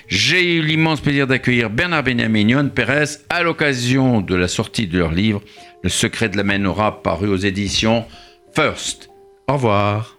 [0.09, 4.99] J'ai eu l'immense plaisir d'accueillir Bernard Benjamin, Johan Pérez, à l'occasion de la sortie de
[4.99, 5.43] leur livre
[5.83, 8.07] Le secret de la menorah, paru aux éditions
[8.55, 9.11] First.
[9.47, 10.16] Au revoir.